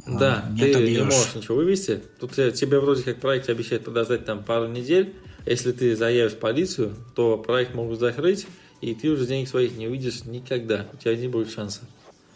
[0.07, 0.99] Да, не ты отобьешь.
[0.99, 2.03] не можешь ничего вывести.
[2.21, 5.13] Тут тебе вроде как проект обещает подождать там пару недель.
[5.45, 8.47] Если ты заявишь в полицию, то проект могут закрыть,
[8.81, 10.87] и ты уже денег своих не увидишь никогда.
[10.95, 11.83] У тебя не будет шанса.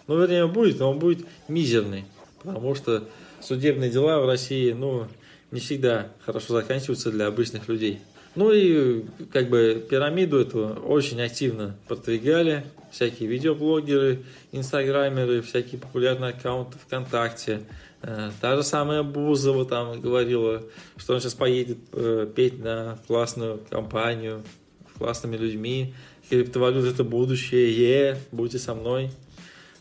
[0.09, 2.05] Ну, вернее, будет, но он будет мизерный.
[2.43, 3.09] Потому что
[3.41, 5.09] судебные дела в России, ну,
[5.55, 8.01] не всегда хорошо заканчиваются для обычных людей.
[8.35, 16.77] Ну и как бы пирамиду эту очень активно продвигали всякие видеоблогеры, инстаграмеры, всякие популярные аккаунты
[16.79, 17.63] ВКонтакте.
[18.03, 20.63] Э, та же самая Бузова там говорила,
[20.97, 24.43] что он сейчас поедет э, петь на классную компанию,
[24.93, 25.95] с классными людьми.
[26.29, 29.11] Криптовалюта это будущее, е, будьте со мной.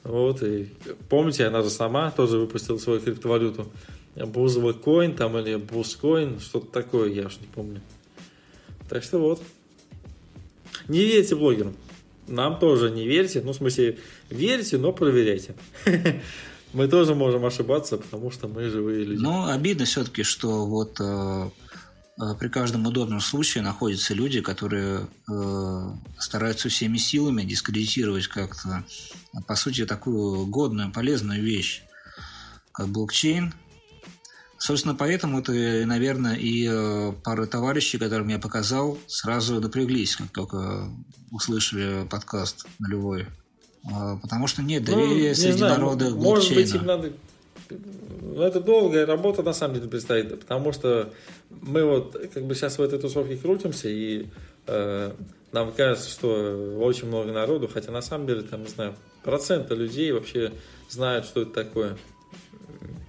[0.04, 0.70] Вот, и
[1.10, 3.72] помните, она же сама тоже выпустила свою криптовалюту.
[4.16, 7.82] Бузова Coin там или Бузкоин, что-то такое, я уж не помню.
[8.90, 9.42] Так что вот.
[10.88, 11.76] Не верьте блогерам.
[12.28, 13.42] Нам тоже не верьте.
[13.42, 13.98] Ну, в смысле,
[14.30, 15.56] верьте, но проверяйте.
[16.74, 19.22] Мы тоже можем ошибаться, потому что мы живые люди.
[19.22, 21.50] Ну, обидно все-таки, что вот э,
[22.20, 28.84] э, при каждом удобном случае находятся люди, которые э, стараются всеми силами дискредитировать как-то,
[29.46, 31.84] по сути, такую годную, полезную вещь,
[32.72, 33.54] как блокчейн,
[34.66, 40.90] Собственно, поэтому это, наверное, и э, пара товарищей, которым я показал, сразу напряглись, как только
[41.32, 43.28] услышали подкаст нулевой.
[43.92, 47.12] А, потому что нет доверия ну, среди знаю, народа к Может быть, им надо...
[48.22, 51.12] Ну, это долгая работа, на самом деле, предстоит, потому что
[51.50, 54.28] мы вот как бы сейчас в этой тусовке крутимся, и
[54.68, 55.12] э,
[55.52, 60.14] нам кажется, что очень много народу, хотя на самом деле, там, не знаю, процента людей
[60.14, 60.54] вообще
[60.90, 61.98] знают, что это такое.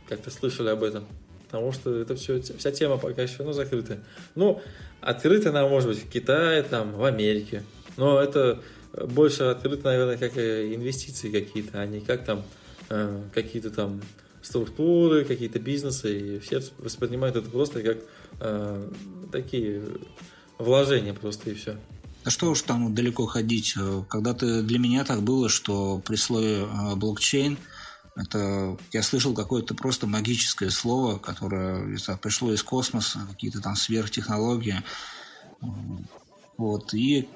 [0.08, 1.06] Как-то слышали об этом
[1.54, 4.00] потому что это все, вся тема пока еще ну, закрытая.
[4.34, 4.60] Ну,
[5.00, 7.62] открыта она может быть в Китае, там, в Америке,
[7.96, 8.60] но это
[8.92, 12.42] больше открыто, наверное, как инвестиции какие-то, а не как там
[12.88, 14.00] э, какие-то там
[14.42, 17.98] структуры, какие-то бизнесы, и все воспринимают это просто как
[18.40, 18.90] э,
[19.30, 19.80] такие
[20.58, 21.76] вложения просто и все.
[22.24, 23.76] А что уж там далеко ходить.
[24.08, 27.58] Когда-то для меня так было, что при слове э, блокчейн–
[28.16, 34.82] это я слышал какое-то просто магическое слово, которое знаю, пришло из космоса, какие-то там сверхтехнологии.
[36.56, 36.94] Вот.
[36.94, 37.28] И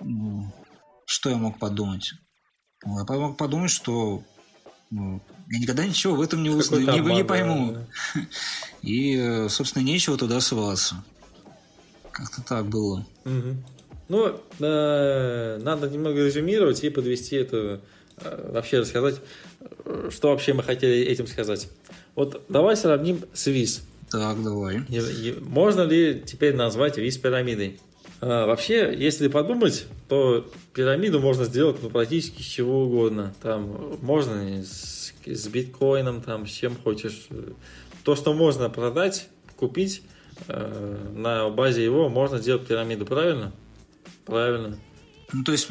[1.07, 2.15] что я мог подумать?
[2.85, 4.23] Я мог подумать, что
[4.91, 5.21] ну,
[5.51, 7.73] я никогда ничего в этом не, узнаю, не, не пойму.
[7.73, 8.21] Да.
[8.83, 11.05] И, собственно, нечего туда ссылаться.
[12.13, 13.07] Как-то так было.
[13.25, 13.57] Угу.
[14.09, 17.81] Ну, э, надо немного резюмировать и подвести это, э,
[18.51, 19.17] вообще рассказать,
[20.11, 21.69] что вообще мы хотели этим сказать.
[22.15, 23.83] Вот давай сравним с ВИЗ.
[24.11, 24.83] Так, давай.
[25.41, 27.79] Можно ли теперь назвать ВИЗ пирамидой?
[28.21, 33.35] А, вообще, если подумать, то пирамиду можно сделать ну, практически с чего угодно.
[33.43, 37.29] Там можно с, с биткоином, там, с чем хочешь.
[38.05, 40.03] То, что можно продать, купить,
[40.49, 43.53] э, на базе его можно сделать пирамиду, правильно?
[44.25, 44.79] Правильно.
[45.33, 45.69] Ну, то есть,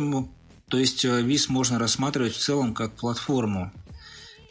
[0.70, 3.72] то есть э, ВИЗ можно рассматривать в целом как платформу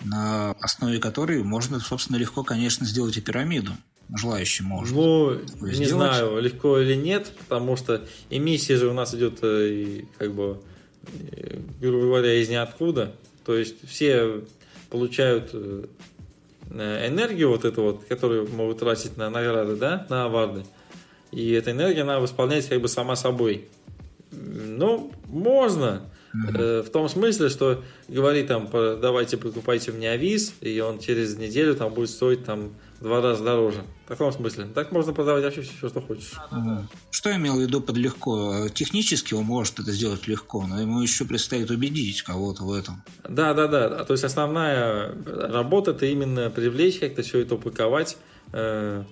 [0.04, 3.72] на основе которой можно, собственно, легко, конечно, сделать и пирамиду.
[4.14, 4.96] Желающим можно.
[4.96, 5.90] Ну, не сделать.
[5.90, 10.62] знаю, легко или нет, потому что эмиссия же у нас идет, э, как бы,
[11.32, 13.16] э, грубо говоря, из ниоткуда.
[13.44, 14.44] То есть все
[14.90, 15.54] получают
[16.70, 20.64] энергию вот эту вот, которую могут тратить на награды, да, на аварды.
[21.32, 23.68] И эта энергия, она восполняется как бы сама собой.
[24.30, 26.02] Ну, можно.
[26.54, 31.74] Э, в том смысле, что говорит там, давайте покупайте мне авиз, и он через неделю
[31.74, 33.82] там будет стоить там в два раза дороже.
[34.04, 34.66] В таком смысле.
[34.74, 36.34] Так можно продавать вообще все, что хочешь.
[37.10, 38.68] Что я имел в виду под легко?
[38.68, 43.02] Технически он может это сделать легко, но ему еще предстоит убедить кого-то в этом.
[43.28, 44.04] Да, да, да.
[44.04, 48.16] То есть основная работа это именно привлечь как-то все это упаковать.
[48.52, 49.04] Э,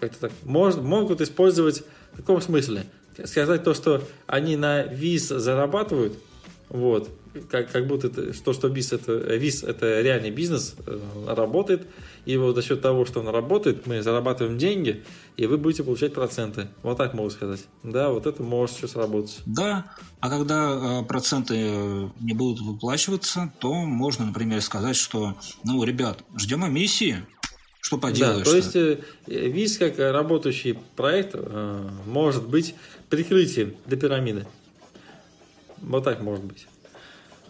[0.00, 0.32] как-то так.
[0.44, 1.82] Может, могут использовать
[2.12, 2.86] в каком смысле?
[3.26, 6.14] Сказать то, что они на виз зарабатывают,
[6.68, 7.10] вот,
[7.50, 11.86] как, как будто это, что, что ВИЗ это, ВИЗ это реальный бизнес, э, работает,
[12.26, 15.02] и вот за счет того, что он работает, мы зарабатываем деньги,
[15.36, 16.68] и вы будете получать проценты.
[16.82, 17.60] Вот так могу сказать.
[17.82, 19.40] Да, вот это может все сработать.
[19.46, 26.24] Да, а когда э, проценты не будут выплачиваться, то можно, например, сказать, что, ну, ребят,
[26.36, 27.24] ждем эмиссии,
[27.80, 28.44] что поделаешь?
[28.44, 32.74] Да, то есть э, ВИЗ как работающий проект э, может быть
[33.10, 34.46] прикрытием для пирамиды.
[35.82, 36.66] Вот так может быть.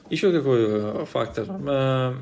[0.09, 1.47] Еще какой э, фактор?
[1.69, 2.15] Э,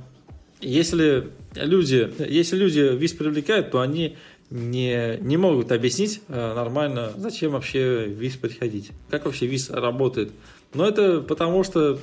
[0.60, 4.16] если люди, если люди виз привлекают, то они
[4.50, 10.32] не, не могут объяснить э, нормально, зачем вообще виз приходить, как вообще виз работает.
[10.74, 11.98] Но это потому что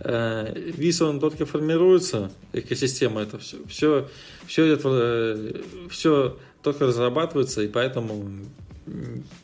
[0.00, 4.08] ВИС, он только формируется, экосистема это все, все,
[4.46, 5.60] все, это,
[5.90, 8.30] все только разрабатывается, и поэтому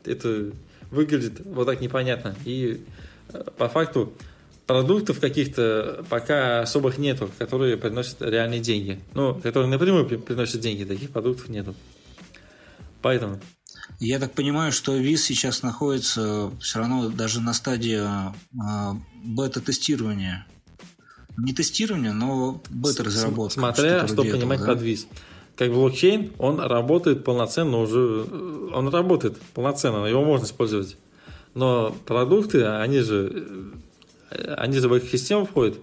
[0.05, 0.53] это
[0.95, 2.35] выглядит вот так непонятно.
[2.45, 2.85] И
[3.33, 4.13] э, по факту
[4.67, 9.01] продуктов каких-то пока особых нету, которые приносят реальные деньги.
[9.13, 11.75] Ну, которые напрямую приносят деньги, таких продуктов нету.
[13.03, 13.41] Поэтому.
[14.01, 20.47] Я так понимаю, что ВИЗ сейчас находится все равно даже на стадии э, бета-тестирования.
[21.37, 23.55] Не тестирования, но бета-разработки.
[23.55, 24.67] Смотря что, что понимать да?
[24.67, 25.07] под ВИЗ.
[25.57, 28.25] Как блокчейн, он работает полноценно уже,
[28.75, 30.97] он работает полноценно, его можно использовать.
[31.55, 33.73] Но продукты, они же,
[34.31, 35.79] они же в экосистему входят.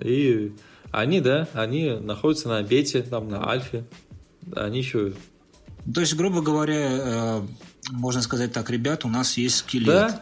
[0.00, 0.52] И
[0.90, 3.84] они, да, они находятся на бете, там, на альфе.
[4.54, 5.12] Они еще
[5.92, 7.42] то есть, грубо говоря, э,
[7.90, 9.86] можно сказать так, ребят, у нас есть скелет.
[9.86, 10.20] Да.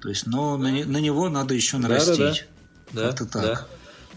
[0.00, 2.46] То есть, но на, на него надо еще нарастить.
[2.92, 3.26] Да, да, да.
[3.26, 3.68] так.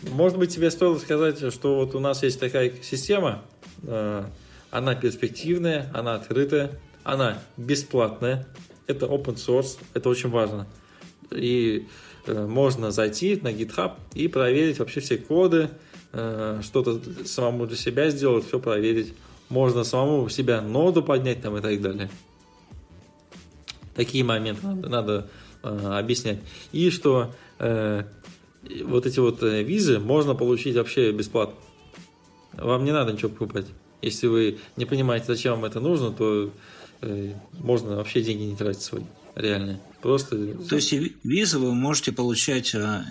[0.02, 0.10] Да.
[0.10, 3.51] Может быть, тебе стоило сказать, что вот у нас есть такая система, э,
[3.84, 8.47] она перспективная, она открытая, она бесплатная,
[8.88, 10.67] это open source, это очень важно.
[11.32, 11.88] И
[12.27, 15.69] э, можно зайти на GitHub и проверить вообще все коды,
[16.11, 19.13] что-то самому для себя сделать, все проверить
[19.51, 22.09] можно самому себя ноду поднять там и так далее.
[23.95, 25.29] Такие моменты надо, надо
[25.61, 26.39] э, объяснять.
[26.71, 28.03] И что э,
[28.86, 31.55] вот эти вот э, визы можно получить вообще бесплатно.
[32.54, 33.66] Вам не надо ничего покупать.
[34.02, 36.52] Если вы не понимаете, зачем вам это нужно, то
[37.02, 39.04] э, можно вообще деньги не тратить свои
[39.36, 39.80] реальные.
[40.02, 40.36] Просто...
[40.68, 40.93] То есть
[41.24, 43.04] визы вы можете получать э,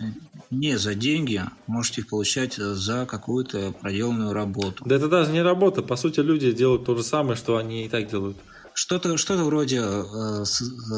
[0.51, 4.83] не за деньги, можете их получать за какую-то проделанную работу.
[4.85, 5.83] Да это даже не работа.
[5.83, 8.37] По сути, люди делают то же самое, что они и так делают.
[8.75, 10.45] Что-то что вроде э, э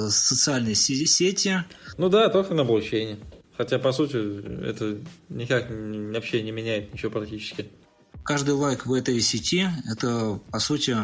[0.08, 1.64] социальной сети.
[1.98, 3.18] Ну да, только на блокчейне.
[3.56, 4.16] Хотя, по сути,
[4.66, 7.68] это никак вообще не меняет ничего практически.
[8.24, 10.96] Каждый лайк в этой сети– это, по сути,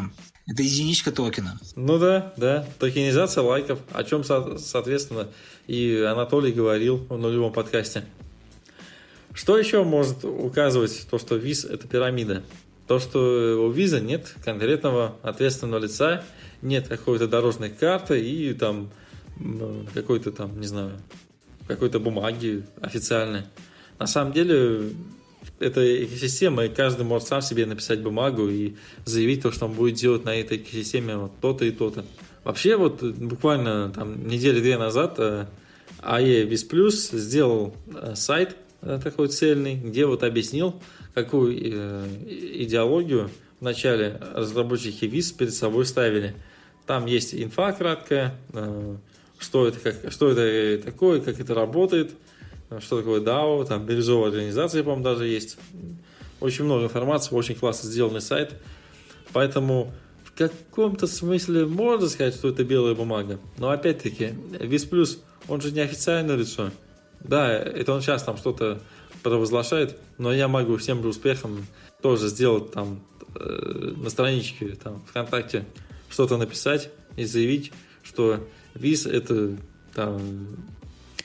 [0.47, 1.59] это единичка токена.
[1.75, 2.65] Ну да, да.
[2.79, 5.27] Токенизация лайков, о чем, соответственно,
[5.67, 8.05] и Анатолий говорил в нулевом подкасте.
[9.33, 12.43] Что еще может указывать то, что виз– это пирамида?
[12.87, 16.23] То, что у виза нет конкретного ответственного лица,
[16.61, 18.89] нет какой-то дорожной карты и там
[19.93, 20.99] какой-то там, не знаю,
[21.67, 23.43] какой-то бумаги официальной.
[23.99, 24.93] На самом деле,
[25.59, 29.95] это экосистема, и каждый может сам себе написать бумагу и заявить то, что он будет
[29.95, 32.05] делать на этой экосистеме вот то-то и то-то.
[32.43, 35.45] Вообще, вот буквально там недели-две назад э,
[36.01, 40.81] АЕ Виз Плюс сделал э, сайт, Э, такой цельный, где вот объяснил,
[41.13, 42.07] какую э,
[42.63, 43.29] идеологию
[43.59, 46.33] вначале разработчики ВИС перед собой ставили.
[46.85, 48.95] Там есть инфа краткая, э,
[49.37, 52.11] что это, как, что это такое, как это работает,
[52.79, 55.57] что такое DAO, там биржевая организация, по-моему, даже есть.
[56.39, 58.53] Очень много информации, очень классно сделанный сайт.
[59.33, 59.91] Поэтому
[60.23, 63.39] в каком-то смысле можно сказать, что это белая бумага.
[63.57, 66.71] Но опять-таки, ВИС Плюс, он же не официальное лицо.
[67.19, 68.79] Да, это он сейчас там что-то
[69.23, 71.65] провозглашает, но я могу всем же успехом
[72.01, 73.01] тоже сделать там
[73.35, 75.65] э, на страничке там ВКонтакте
[76.09, 78.39] что-то написать и заявить, что
[78.75, 79.57] ВИЗ это
[79.93, 80.21] там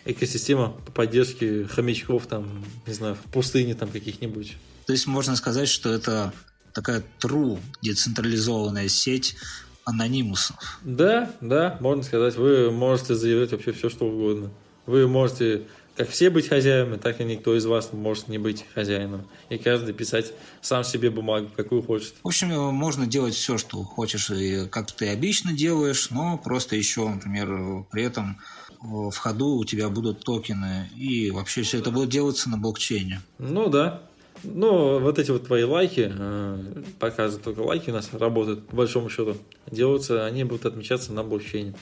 [0.05, 4.57] экосистема по поддержке хомячков там, не знаю, в пустыне там каких-нибудь.
[4.87, 6.33] То есть можно сказать, что это
[6.73, 9.37] такая true децентрализованная сеть
[9.85, 10.81] анонимусов.
[10.83, 12.37] Да, да, можно сказать.
[12.37, 14.51] Вы можете заявлять вообще все, что угодно.
[14.87, 19.29] Вы можете как все быть хозяевами, так и никто из вас может не быть хозяином.
[19.49, 22.15] И каждый писать сам себе бумагу, какую хочет.
[22.23, 27.09] В общем, можно делать все, что хочешь, и как ты обычно делаешь, но просто еще,
[27.09, 28.41] например, при этом
[28.85, 33.21] в ходу у тебя будут токены, и вообще все это будет делаться на блокчейне.
[33.39, 34.03] Ну да.
[34.43, 39.09] Ну, вот эти вот твои лайки, э, показывают только лайки у нас работают, по большому
[39.09, 39.37] счету,
[39.71, 41.75] делаются, они будут отмечаться на блокчейне.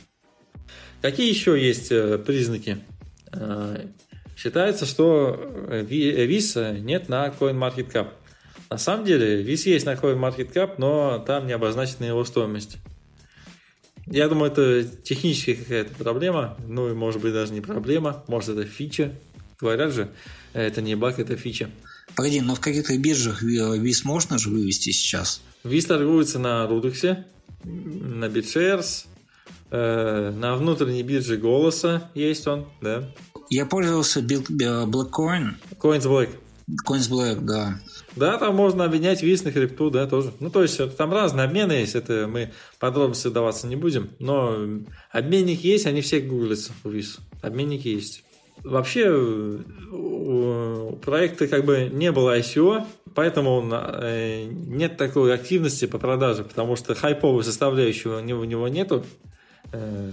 [1.01, 2.79] Какие еще есть э, признаки
[3.33, 3.87] Э,
[4.37, 5.39] считается, что
[5.71, 8.09] виз нет на CoinMarketCap.
[8.71, 12.79] На самом деле, виз есть на CoinMarketCap, но там не обозначена его стоимость.
[14.07, 18.65] Я думаю, это техническая какая-то проблема, ну и может быть даже не проблема, может это
[18.65, 19.13] фича.
[19.61, 20.11] Говорят же,
[20.53, 21.71] это не баг, это фича.
[22.17, 25.41] Погоди, но в каких-то биржах виз можно же вывести сейчас?
[25.65, 27.25] Виз торгуется на Рудексе,
[27.65, 29.07] на BitShares,
[29.75, 33.09] Э, на внутренней бирже голоса есть он, да.
[33.49, 35.55] Я пользовался Blackcoin.
[35.81, 36.29] Coins Black.
[36.87, 37.81] Coins Black, да.
[38.15, 40.33] Да, там можно обменять виз на крипту, да, тоже.
[40.41, 44.11] Ну, то есть, там разные обмены есть, это мы подробности даваться не будем.
[44.19, 44.57] Но
[45.11, 47.19] обменник есть, они все гуглятся у виз.
[47.41, 48.25] Обменники есть.
[48.65, 52.85] Вообще, у проекта как бы не было ICO,
[53.15, 58.45] поэтому он, э, нет такой активности по продаже, потому что хайповой составляющей у него, у
[58.45, 59.05] него нету.
[59.73, 60.13] Э,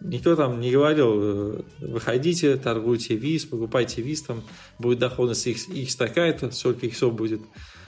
[0.00, 4.42] Никто там не говорил, э, выходите, торгуйте виз, покупайте виз, там
[4.78, 7.40] будет доходность x, x такая-то, сколько иксов будет,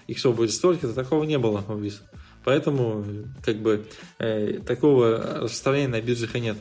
[0.07, 2.03] иксов будет столько-то, такого не было у виз.
[2.45, 3.05] Поэтому,
[3.45, 3.87] как бы,
[4.19, 6.57] э, такого распространения на биржах и нет.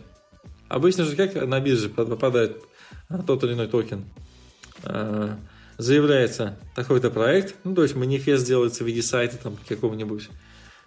[0.68, 2.58] Обычно же как на бирже попадает
[3.28, 4.06] тот или иной токен?
[4.84, 5.36] Э,
[5.78, 10.30] заявляется такой-то проект, ну, то есть манифест делается в виде сайта там какого-нибудь,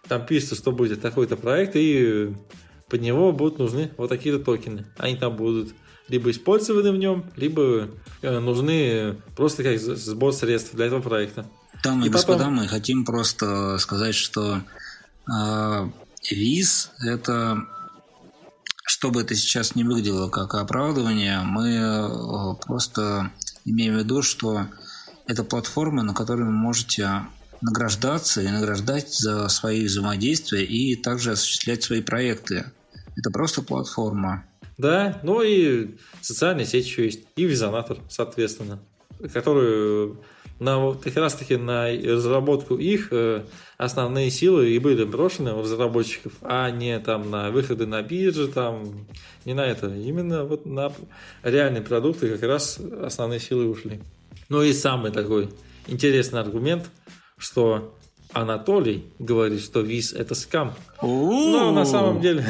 [0.08, 2.32] там пишется, что будет такой-то проект, и
[2.88, 4.86] под него будут нужны вот такие-то токены.
[4.96, 5.74] Они там будут
[6.08, 7.88] либо использованы в нем, либо
[8.22, 11.46] э, нужны просто как сбор средств для этого проекта.
[11.84, 12.54] Дамы и, и господа, потом...
[12.56, 14.62] мы хотим просто сказать, что
[15.30, 15.88] э,
[16.30, 17.66] ВИЗ это
[18.88, 23.30] чтобы это сейчас не выглядело как оправдывание, мы э, просто
[23.66, 24.66] имеем в виду, что
[25.26, 27.26] это платформа, на которой вы можете
[27.60, 32.72] награждаться и награждать за свои взаимодействия и также осуществлять свои проекты.
[33.18, 34.44] Это просто платформа.
[34.76, 38.78] Да, ну и социальная сеть еще есть, и визонатор, соответственно,
[39.32, 40.14] который
[40.60, 43.44] на как раз таки на разработку их э,
[43.76, 49.06] основные силы и были брошены у разработчиков, а не там на выходы на биржи, там
[49.44, 50.92] не на это, именно вот на
[51.42, 54.00] реальные продукты как раз основные силы ушли.
[54.48, 55.48] Ну и самый такой
[55.86, 56.90] интересный аргумент,
[57.36, 57.94] что
[58.32, 60.74] Анатолий говорит, что ВИЗ это скам.
[61.02, 62.44] Но на самом деле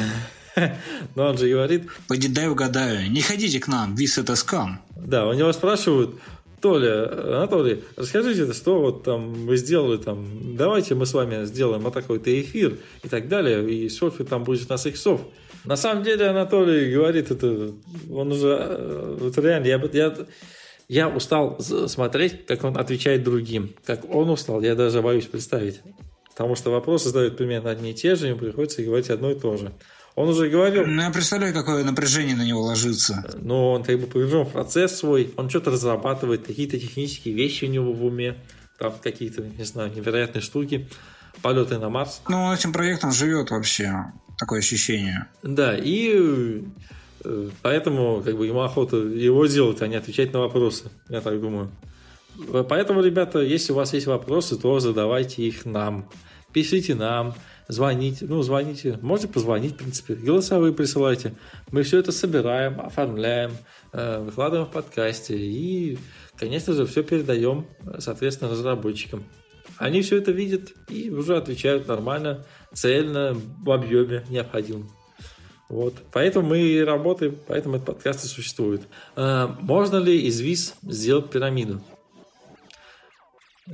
[1.15, 1.87] Но он же говорит...
[2.07, 3.09] Пойди дай угадаю.
[3.11, 4.81] Не ходите к нам, вис это скам.
[4.95, 6.15] Да, у него спрашивают,
[6.61, 11.93] Толя, Анатолий, расскажите, что вот там вы сделали там, давайте мы с вами сделаем вот
[11.93, 15.21] такой-то эфир и так далее, и сколько там будет у нас иксов.
[15.65, 17.73] На самом деле Анатолий говорит это,
[18.11, 20.15] он уже, э, вот реально, я, я,
[20.87, 25.81] я устал смотреть, как он отвечает другим, как он устал, я даже боюсь представить.
[26.29, 29.57] Потому что вопросы задают примерно одни и те же, ему приходится говорить одно и то
[29.57, 29.71] же.
[30.19, 30.85] Он уже говорил...
[30.85, 33.23] Ну, я представляю, какое напряжение на него ложится.
[33.41, 37.93] Ну, он как бы в процесс свой, он что-то разрабатывает, какие-то технические вещи у него
[37.93, 38.35] в уме,
[38.77, 40.89] там какие-то, не знаю, невероятные штуки,
[41.41, 42.21] полеты на Марс.
[42.27, 43.93] Ну, он этим проектом живет вообще,
[44.37, 45.27] такое ощущение.
[45.41, 46.63] Да, и
[47.23, 51.39] э, поэтому как бы ему охота его делать, а не отвечать на вопросы, я так
[51.39, 51.71] думаю.
[52.67, 56.09] Поэтому, ребята, если у вас есть вопросы, то задавайте их нам.
[56.51, 57.35] Пишите нам,
[57.69, 61.33] звоните, ну, звоните, можете позвонить, в принципе, голосовые присылайте.
[61.71, 63.51] Мы все это собираем, оформляем,
[63.93, 65.97] э, выкладываем в подкасте и,
[66.35, 67.67] конечно же, все передаем,
[67.99, 69.23] соответственно, разработчикам.
[69.77, 74.89] Они все это видят и уже отвечают нормально, цельно, в объеме необходимом.
[75.69, 75.93] Вот.
[76.11, 78.81] Поэтому мы и работаем, поэтому этот подкаст и существует.
[79.15, 81.81] Э, можно ли из ВИЗ сделать пирамиду?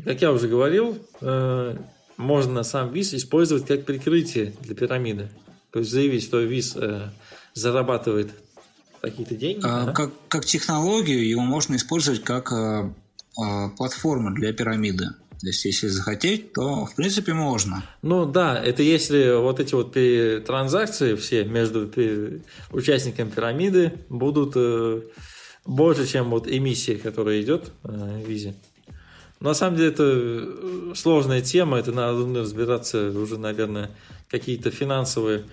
[0.04, 1.78] Как я уже говорил, э,
[2.18, 5.30] можно сам ВИС использовать как прикрытие для пирамиды.
[5.72, 7.09] То есть заявить, что ВИС э,
[7.53, 8.32] зарабатывает
[9.01, 9.61] какие-то деньги.
[9.63, 9.91] А, да?
[9.91, 12.89] как, как технологию его можно использовать как э,
[13.41, 15.09] э, платформу для пирамиды.
[15.41, 17.84] То есть, если захотеть, то в принципе можно.
[18.01, 19.93] Ну да, это если вот эти вот
[20.45, 21.91] транзакции все между
[22.72, 25.01] участниками пирамиды будут э,
[25.66, 28.55] больше, чем вот эмиссия, которая идет э, в визе.
[29.46, 33.91] На самом деле это э, сложная тема, это надо разбираться уже, наверное,
[34.28, 35.43] какие-то финансовые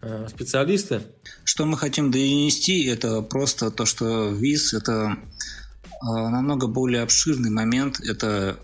[0.00, 1.02] э, специалисты.
[1.44, 5.18] Что мы хотим донести, это просто то, что ВИЗ– это
[5.82, 8.56] э, намного более обширный момент, это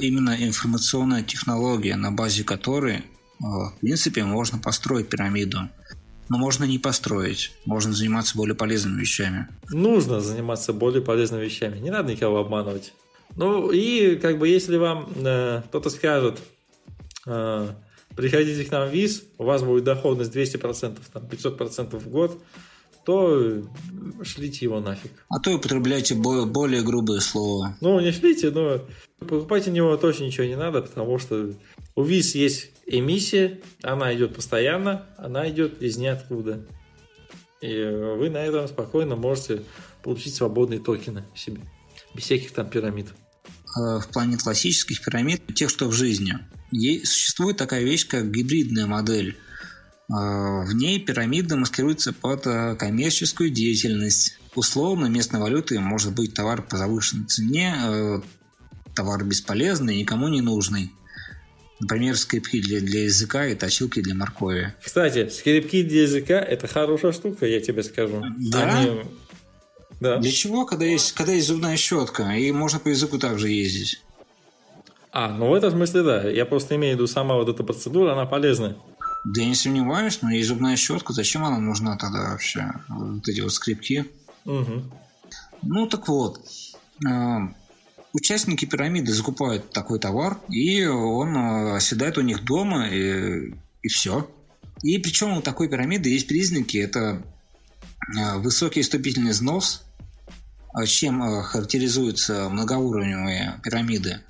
[0.00, 3.04] именно информационная технология, на базе которой,
[3.40, 5.68] в принципе, можно построить пирамиду.
[6.28, 9.48] Но можно не построить, можно заниматься более полезными вещами.
[9.70, 12.92] Нужно заниматься более полезными вещами, не надо никого обманывать.
[13.34, 16.38] Ну и как бы если вам э, кто-то скажет,
[17.26, 17.68] э,
[18.14, 22.38] приходите к нам в ВИЗ, у вас будет доходность 200%, там 500% в год,
[23.04, 23.62] то
[24.22, 25.12] шлите его нафиг.
[25.28, 27.76] А то употребляйте более грубые слова.
[27.80, 28.80] Ну, не шлите, но
[29.20, 31.52] покупать у него точно ничего не надо, потому что
[31.94, 36.66] у ВИЗ есть эмиссия, она идет постоянно, она идет из ниоткуда.
[37.60, 37.72] И
[38.18, 39.62] вы на этом спокойно можете
[40.02, 41.62] получить свободные токены себе,
[42.16, 43.08] без всяких там пирамид.
[43.76, 46.38] Э, в плане классических пирамид, тех, что в жизни.
[47.04, 49.36] Существует такая вещь, как гибридная модель.
[50.08, 54.38] Э, в ней пирамида маскируется под э, коммерческую деятельность.
[54.54, 58.22] условно местной валютой может быть товар по завышенной цене,
[58.94, 60.92] товар бесполезный, никому не нужный.
[61.78, 64.72] Например, скрипки для, для языка и точилки для моркови.
[64.82, 68.24] Кстати, скрипки для языка– это хорошая штука, я тебе скажу.
[68.38, 68.78] Да?
[68.78, 69.02] Они...
[70.00, 70.18] Да.
[70.18, 74.02] Для чего, когда есть, когда есть зубная щетка, и можно по языку также ездить?
[75.12, 76.28] А, ну в этом смысле да.
[76.28, 78.76] Я просто имею в виду, сама вот эта процедура, она полезная.
[79.24, 82.70] Да я не сомневаюсь, но есть зубная щетка, зачем она нужна тогда вообще?
[82.88, 84.06] Вот эти вот скрипки.
[84.44, 84.82] Угу.
[85.62, 86.40] Ну так вот,
[87.08, 87.48] а,
[88.16, 94.28] участники пирамиды закупают такой товар, и он э, оседает у них дома, и, и все.
[94.82, 97.22] И причем у такой пирамиды есть признаки, это
[98.16, 99.85] э, высокий вступительный взнос, э,
[100.84, 104.20] чем характеризуются многоуровневые пирамиды.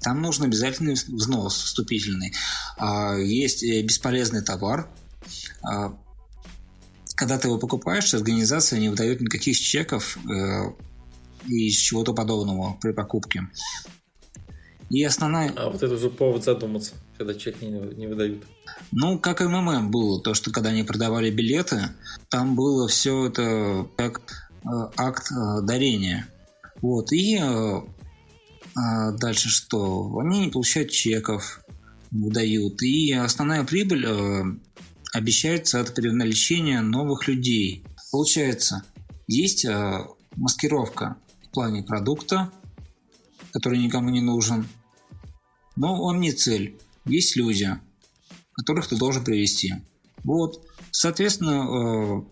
[0.00, 2.32] Там нужен обязательный взнос вступительный.
[2.76, 4.88] А, есть бесполезный товар.
[5.62, 5.96] А,
[7.14, 10.18] когда ты его покупаешь, организация не выдает никаких чеков
[11.46, 13.46] и чего-то подобного при покупке.
[14.88, 15.52] И основная...
[15.56, 18.44] А вот это уже повод задуматься, когда чек не, не выдают.
[18.92, 21.88] Ну, как МММ было, то, что когда они продавали билеты,
[22.28, 24.45] там было все это как э,
[24.96, 26.28] акт э, дарения.
[26.82, 27.80] Вот, и э,
[28.74, 30.18] а дальше что?
[30.18, 31.60] Они не получают чеков,
[32.10, 32.82] выдают.
[32.82, 34.44] И основная прибыль э,
[35.12, 37.84] обещается от привлечения новых людей.
[38.12, 38.82] Получается,
[39.26, 40.06] есть э,
[40.36, 41.16] маскировка
[41.56, 42.52] плане продукта,
[43.50, 44.68] который никому не нужен.
[45.74, 46.78] Но он не цель.
[47.06, 47.70] Есть люди,
[48.52, 49.72] которых ты должен привести.
[50.22, 50.60] Вот.
[50.90, 52.22] Соответственно, э,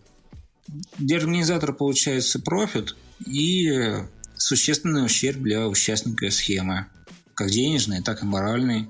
[0.97, 2.95] для организатора получается профит
[3.25, 4.03] и
[4.35, 6.87] существенный ущерб для участника схемы.
[7.33, 8.89] Как денежный, так и моральный.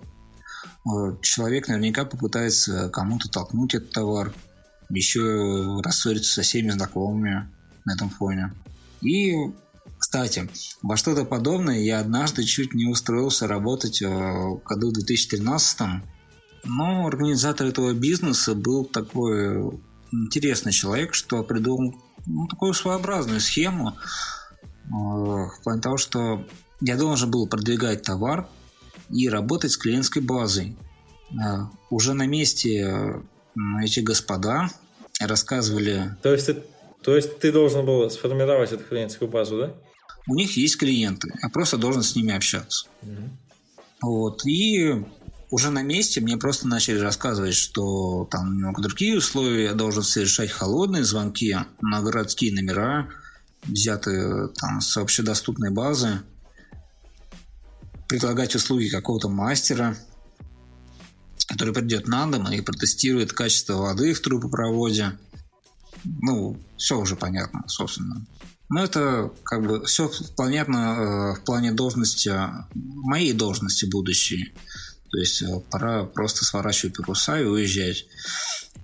[1.22, 4.34] Человек наверняка попытается кому-то толкнуть этот товар,
[4.90, 7.50] еще рассориться со всеми знакомыми
[7.86, 8.54] на этом фоне.
[9.02, 9.34] И
[9.98, 10.48] кстати,
[10.84, 16.04] во что-то подобное я однажды чуть не устроился работать э, в году 2013
[16.66, 19.80] но организатор этого бизнеса был такой
[20.24, 21.96] интересный человек, что придумал
[22.26, 26.46] ну, такую своеобразную схему э, в плане того, что
[26.82, 28.48] я должен был продвигать товар
[29.10, 30.76] и работать с клиентской базой.
[31.32, 33.22] Э, уже на месте
[33.82, 34.70] эти господа
[35.20, 36.18] рассказывали...
[36.22, 36.64] То есть, ты,
[37.02, 39.74] то есть ты должен был сформировать эту клиентскую базу, да?
[40.28, 42.88] у них есть клиенты, я просто должен с ними общаться.
[43.04, 43.30] Mm-hmm.
[44.02, 44.46] Вот.
[44.46, 45.06] И
[45.56, 50.52] уже на месте мне просто начали рассказывать, что там немного другие условия, я должен совершать
[50.52, 53.08] холодные звонки на городские номера,
[53.64, 56.20] взятые там с общедоступной базы,
[58.10, 59.98] предлагать услуги какого-то мастера,
[61.48, 65.18] который придет на дом и протестирует качество воды в трубопроводе.
[66.04, 68.26] Ну, все уже понятно, собственно.
[68.68, 72.34] Но это как бы все понятно э, в плане должности,
[72.74, 74.54] моей должности будущей.
[75.16, 78.06] То есть э, пора просто сворачивать паруса и уезжать.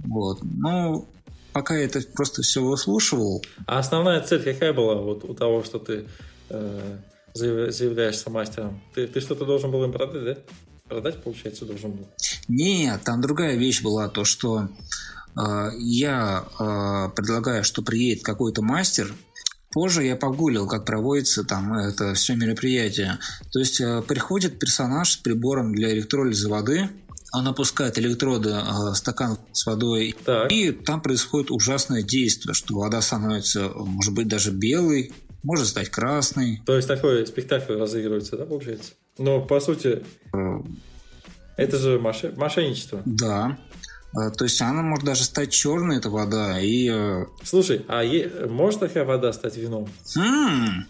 [0.06, 0.40] Вот.
[0.42, 1.06] Ну,
[1.52, 3.44] пока я это просто все выслушивал.
[3.68, 6.08] А основная цель какая была вот у того, что ты
[6.48, 6.98] э,
[7.34, 8.82] заявляешься мастером?
[8.96, 10.38] Ты, ты что-то должен был им продать, да?
[10.88, 12.08] Продать, получается, должен был?
[12.48, 14.70] Нет, там другая вещь была, то, что
[15.36, 19.14] э, я э, предлагаю, что приедет какой-то мастер,
[19.72, 23.20] Позже я погуглил, как проводится там это все мероприятие.
[23.52, 26.90] То есть э, приходит персонаж с прибором для электролиза воды,
[27.34, 30.52] он опускает электроды в э, стакан с водой, так.
[30.52, 35.14] и там происходит ужасное действие, что вода становится, может быть, даже белой,
[35.44, 36.62] может стать красной.
[36.66, 38.94] То есть такой спектакль разыгрывается, да, получается?
[39.18, 40.62] Но по сути, э,
[41.58, 43.02] это же мошенничество.
[43.06, 43.58] Да.
[44.14, 46.90] Э, то есть она может даже стать черной, эта вода, и...
[46.90, 48.48] Э, Слушай, а е...
[48.48, 49.90] может такая вода стать вином?
[50.16, 50.86] Хм,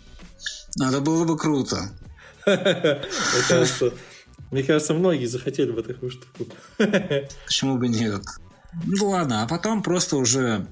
[0.82, 1.92] это было бы круто.
[2.46, 3.00] Мне
[3.48, 3.94] кажется,
[4.50, 6.52] мне кажется, многие захотели бы такую штуку.
[7.46, 8.24] Почему бы нет?
[8.86, 10.66] Ну ладно, а потом просто уже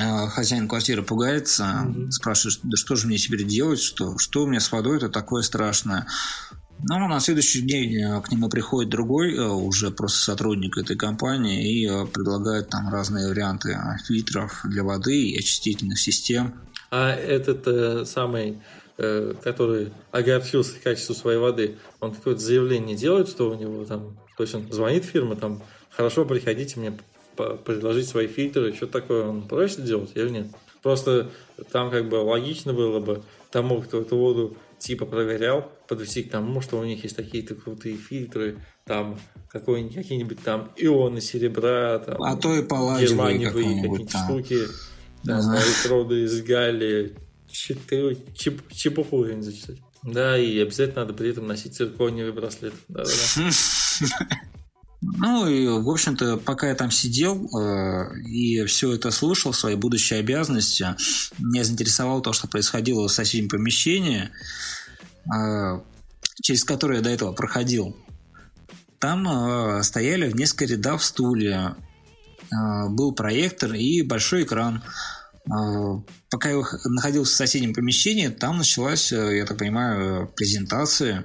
[0.00, 4.60] э, хозяин квартиры пугается, спрашивает, да что же мне теперь делать, что, что у меня
[4.60, 6.06] с водой это такое страшное.
[6.80, 11.82] Ну, на следующий день э, к нему приходит другой, э, уже просто сотрудник этой компании,
[11.82, 13.76] и э, предлагает там разные варианты
[14.06, 16.54] фильтров для воды и очистительных систем.
[16.90, 18.60] А этот э, самый,
[18.96, 24.44] э, который огорчился качеству своей воды, он какое-то заявление делает, что у него там, то
[24.44, 25.60] есть он звонит фирма, там,
[25.90, 26.96] хорошо, приходите мне
[27.36, 30.46] предложить свои фильтры, что такое он просит делать или нет?
[30.82, 31.30] Просто
[31.72, 36.60] там как бы логично было бы тому, кто эту воду типа проверял, подвести к тому,
[36.60, 39.18] что у них есть такие-то крутые фильтры, там
[39.50, 44.58] какие-нибудь там ионы серебра, там, а то и палладиевые какие-нибудь штуки.
[45.24, 45.56] Там Ага.
[45.58, 47.16] электроды из Галлии,
[47.50, 49.78] читы- чеп- чепуху не зачитать.
[50.04, 52.74] Да, и обязательно надо при этом носить циркониевый браслет.
[55.00, 60.18] Ну и, в общем-то, пока я там сидел э, и все это слушал, свои будущие
[60.18, 60.86] обязанности,
[61.38, 64.30] меня заинтересовало то, что происходило в соседнем помещении,
[66.42, 67.96] через которое я до этого проходил.
[68.98, 71.76] Там э, стояли в несколько рядов стулья,
[72.50, 74.82] э, был проектор и большой экран.
[75.46, 76.00] Э,
[76.30, 81.24] Пока я находился в соседнем помещении, там началась, э, я так понимаю, презентация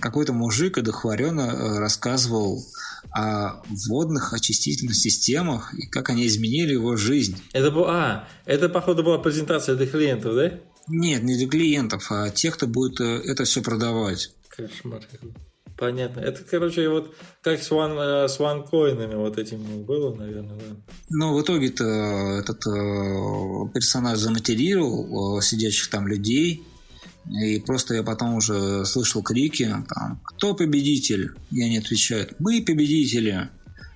[0.00, 2.64] какой-то мужик одухотворенно э, рассказывал
[3.12, 7.36] о водных очистительных системах и как они изменили его жизнь.
[7.52, 10.52] Это, а, это, походу, была презентация для клиентов, да?
[10.90, 14.32] Нет, не для клиентов, а тех, кто будет э, это все продавать.
[14.48, 15.32] Кошмар какой.
[15.78, 16.20] Понятно.
[16.20, 20.76] Это, короче, вот как с, ван, э, с ванкоинами вот этим было, наверное, да.
[21.08, 21.84] Но в итоге-то
[22.40, 26.64] этот э, персонаж заматерировал сидящих там людей.
[27.30, 31.32] И просто я потом уже слышал крики, там, кто победитель?
[31.52, 33.48] И они отвечают, мы победители.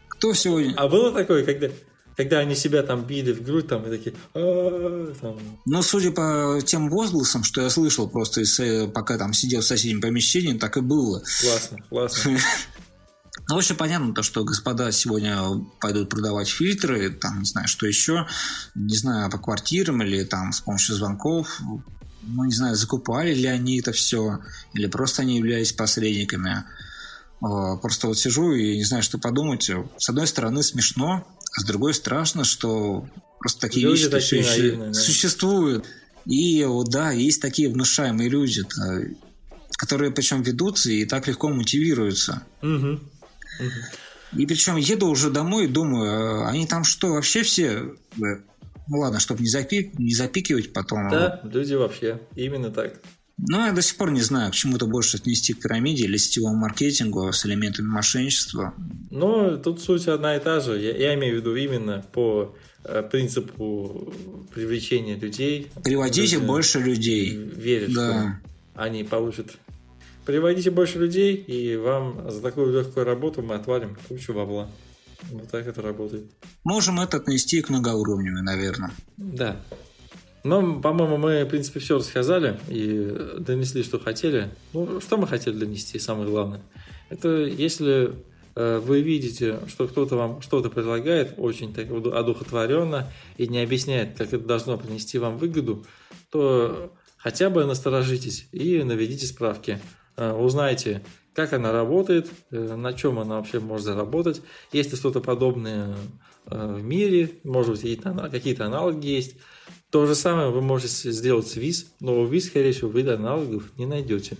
[0.08, 0.74] Кто сегодня?
[0.76, 1.70] А было такое, когда,
[2.16, 6.88] когда они себя там били в грудь, там, и такие, там, Ну, судя по тем
[6.88, 10.80] возгласам, что я слышал просто, из, э, пока там сидел в соседнем помещении, так и
[10.80, 11.22] было.
[11.40, 12.38] классно, классно.
[13.46, 15.36] Ну, в общем, понятно то, что господа сегодня
[15.78, 18.26] пойдут продавать фильтры, там, не знаю, что еще,
[18.74, 21.60] не знаю, по квартирам или там с помощью звонков,
[22.22, 24.38] ну, не знаю, закупали ли они это все,
[24.72, 26.64] или просто они являлись посредниками.
[27.42, 29.70] Э, Просто вот сижу и не знаю, что подумать.
[29.98, 31.26] С одной стороны смешно,
[31.56, 33.06] а с другой страшно, что
[33.40, 34.94] просто такие Люди вещи такие еще наивные, да.
[34.94, 35.86] существуют.
[36.26, 38.62] И вот да, есть такие внушаемые люди,
[39.76, 42.42] которые причем ведутся и так легко мотивируются.
[42.62, 43.00] Мгм.
[44.36, 47.94] И причем еду уже домой и думаю, а они там что, вообще все...
[48.16, 48.20] э,
[48.88, 51.08] Ну ладно, чтобы не, запи- не запикивать потом.
[51.08, 53.00] Да, люди вообще, именно так.
[53.36, 56.16] Но я до сих пор не знаю, к чему это больше отнести к пирамиде или
[56.16, 58.74] сетевому маркетингу с элементами мошенничества.
[59.10, 60.80] Но тут суть одна и та же.
[60.80, 62.54] Я, я имею в виду именно по
[62.84, 64.12] э, принципу
[64.54, 65.68] привлечения людей.
[65.82, 67.36] Приводите Люди больше людей.
[67.36, 68.40] Верят, Да.
[68.72, 69.52] что они получат.
[70.24, 74.70] Приводите больше людей, и вам за такую легкую работу мы отвалим кучу бабла.
[75.32, 76.24] Вот так это работает.
[76.64, 78.92] Можем это отнести к многоуровневой, наверное.
[79.16, 79.60] Да.
[80.44, 84.50] Но, по-моему, мы, в принципе, все рассказали и донесли, что хотели.
[84.74, 86.60] Ну, что мы хотели донести, самое главное.
[87.08, 88.12] Это если
[88.54, 94.34] э, вы видите, что кто-то вам что-то предлагает очень так одухотворенно и не объясняет, как
[94.34, 95.86] это должно принести вам выгоду,
[96.30, 99.80] то хотя бы насторожитесь и наведите справки.
[100.18, 101.02] Э, Узнайте,
[101.32, 104.42] как она работает, э, на чем она вообще может заработать,
[104.72, 105.96] есть ли что-то подобное
[106.44, 109.36] в мире, может быть, какие-то аналоги есть.
[109.94, 113.86] То же самое вы можете сделать с ВИЗ, но ВИЗ, скорее всего, вы аналогов не
[113.86, 114.36] найдете.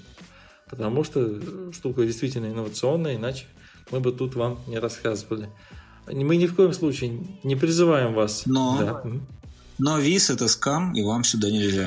[0.68, 1.40] Потому что
[1.72, 3.44] штука действительно инновационная, иначе
[3.92, 5.48] мы бы тут вам не рассказывали.
[6.08, 8.46] Мы ни в коем случае не призываем вас.
[8.46, 9.02] Но- Да.
[9.78, 11.86] Но виз это скам, и вам сюда нельзя.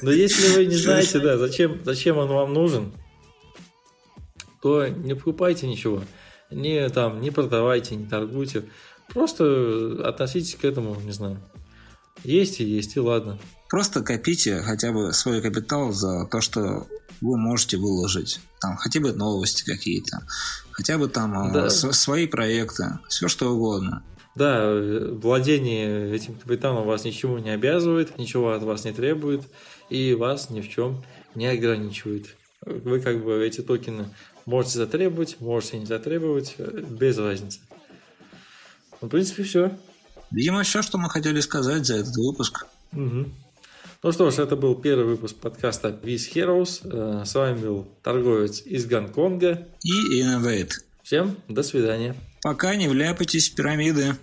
[0.00, 2.92] Но если вы не знаете, да, зачем, зачем он вам нужен,
[4.62, 6.02] то не покупайте ничего.
[6.50, 8.64] Не, там, не продавайте, не торгуйте.
[9.12, 11.38] Просто относитесь к этому, не знаю.
[12.24, 13.38] Есть и есть, и ладно.
[13.68, 16.86] Просто копите хотя бы свой капитал за то, что
[17.20, 18.40] вы можете выложить.
[18.60, 20.22] Там хотя бы новости какие-то,
[20.70, 21.70] хотя бы там э, Да.
[21.70, 24.02] свои проекты, все что угодно.
[24.34, 29.42] Да, э, владение этим капиталом вас ничему не обязывает, ничего от вас не требует
[29.90, 31.04] и вас ни в чем
[31.34, 32.26] не ограничивает.
[32.64, 34.08] Вы как бы эти токены
[34.46, 37.60] можете затребовать, можете не затребовать, э, без разницы.
[39.00, 39.78] Ну, в принципе, все.
[40.30, 42.66] Видимо, все, что мы хотели сказать за этот выпуск.
[42.92, 46.80] Ну что ж, это был первый выпуск подкаста Viz Heroes.
[46.84, 49.66] Э, С вами был торговец из Гонконга.
[49.82, 50.70] И Innovate.
[51.02, 52.14] Всем до свидания.
[52.42, 54.14] Пока не вляпайтесь в пирамиды.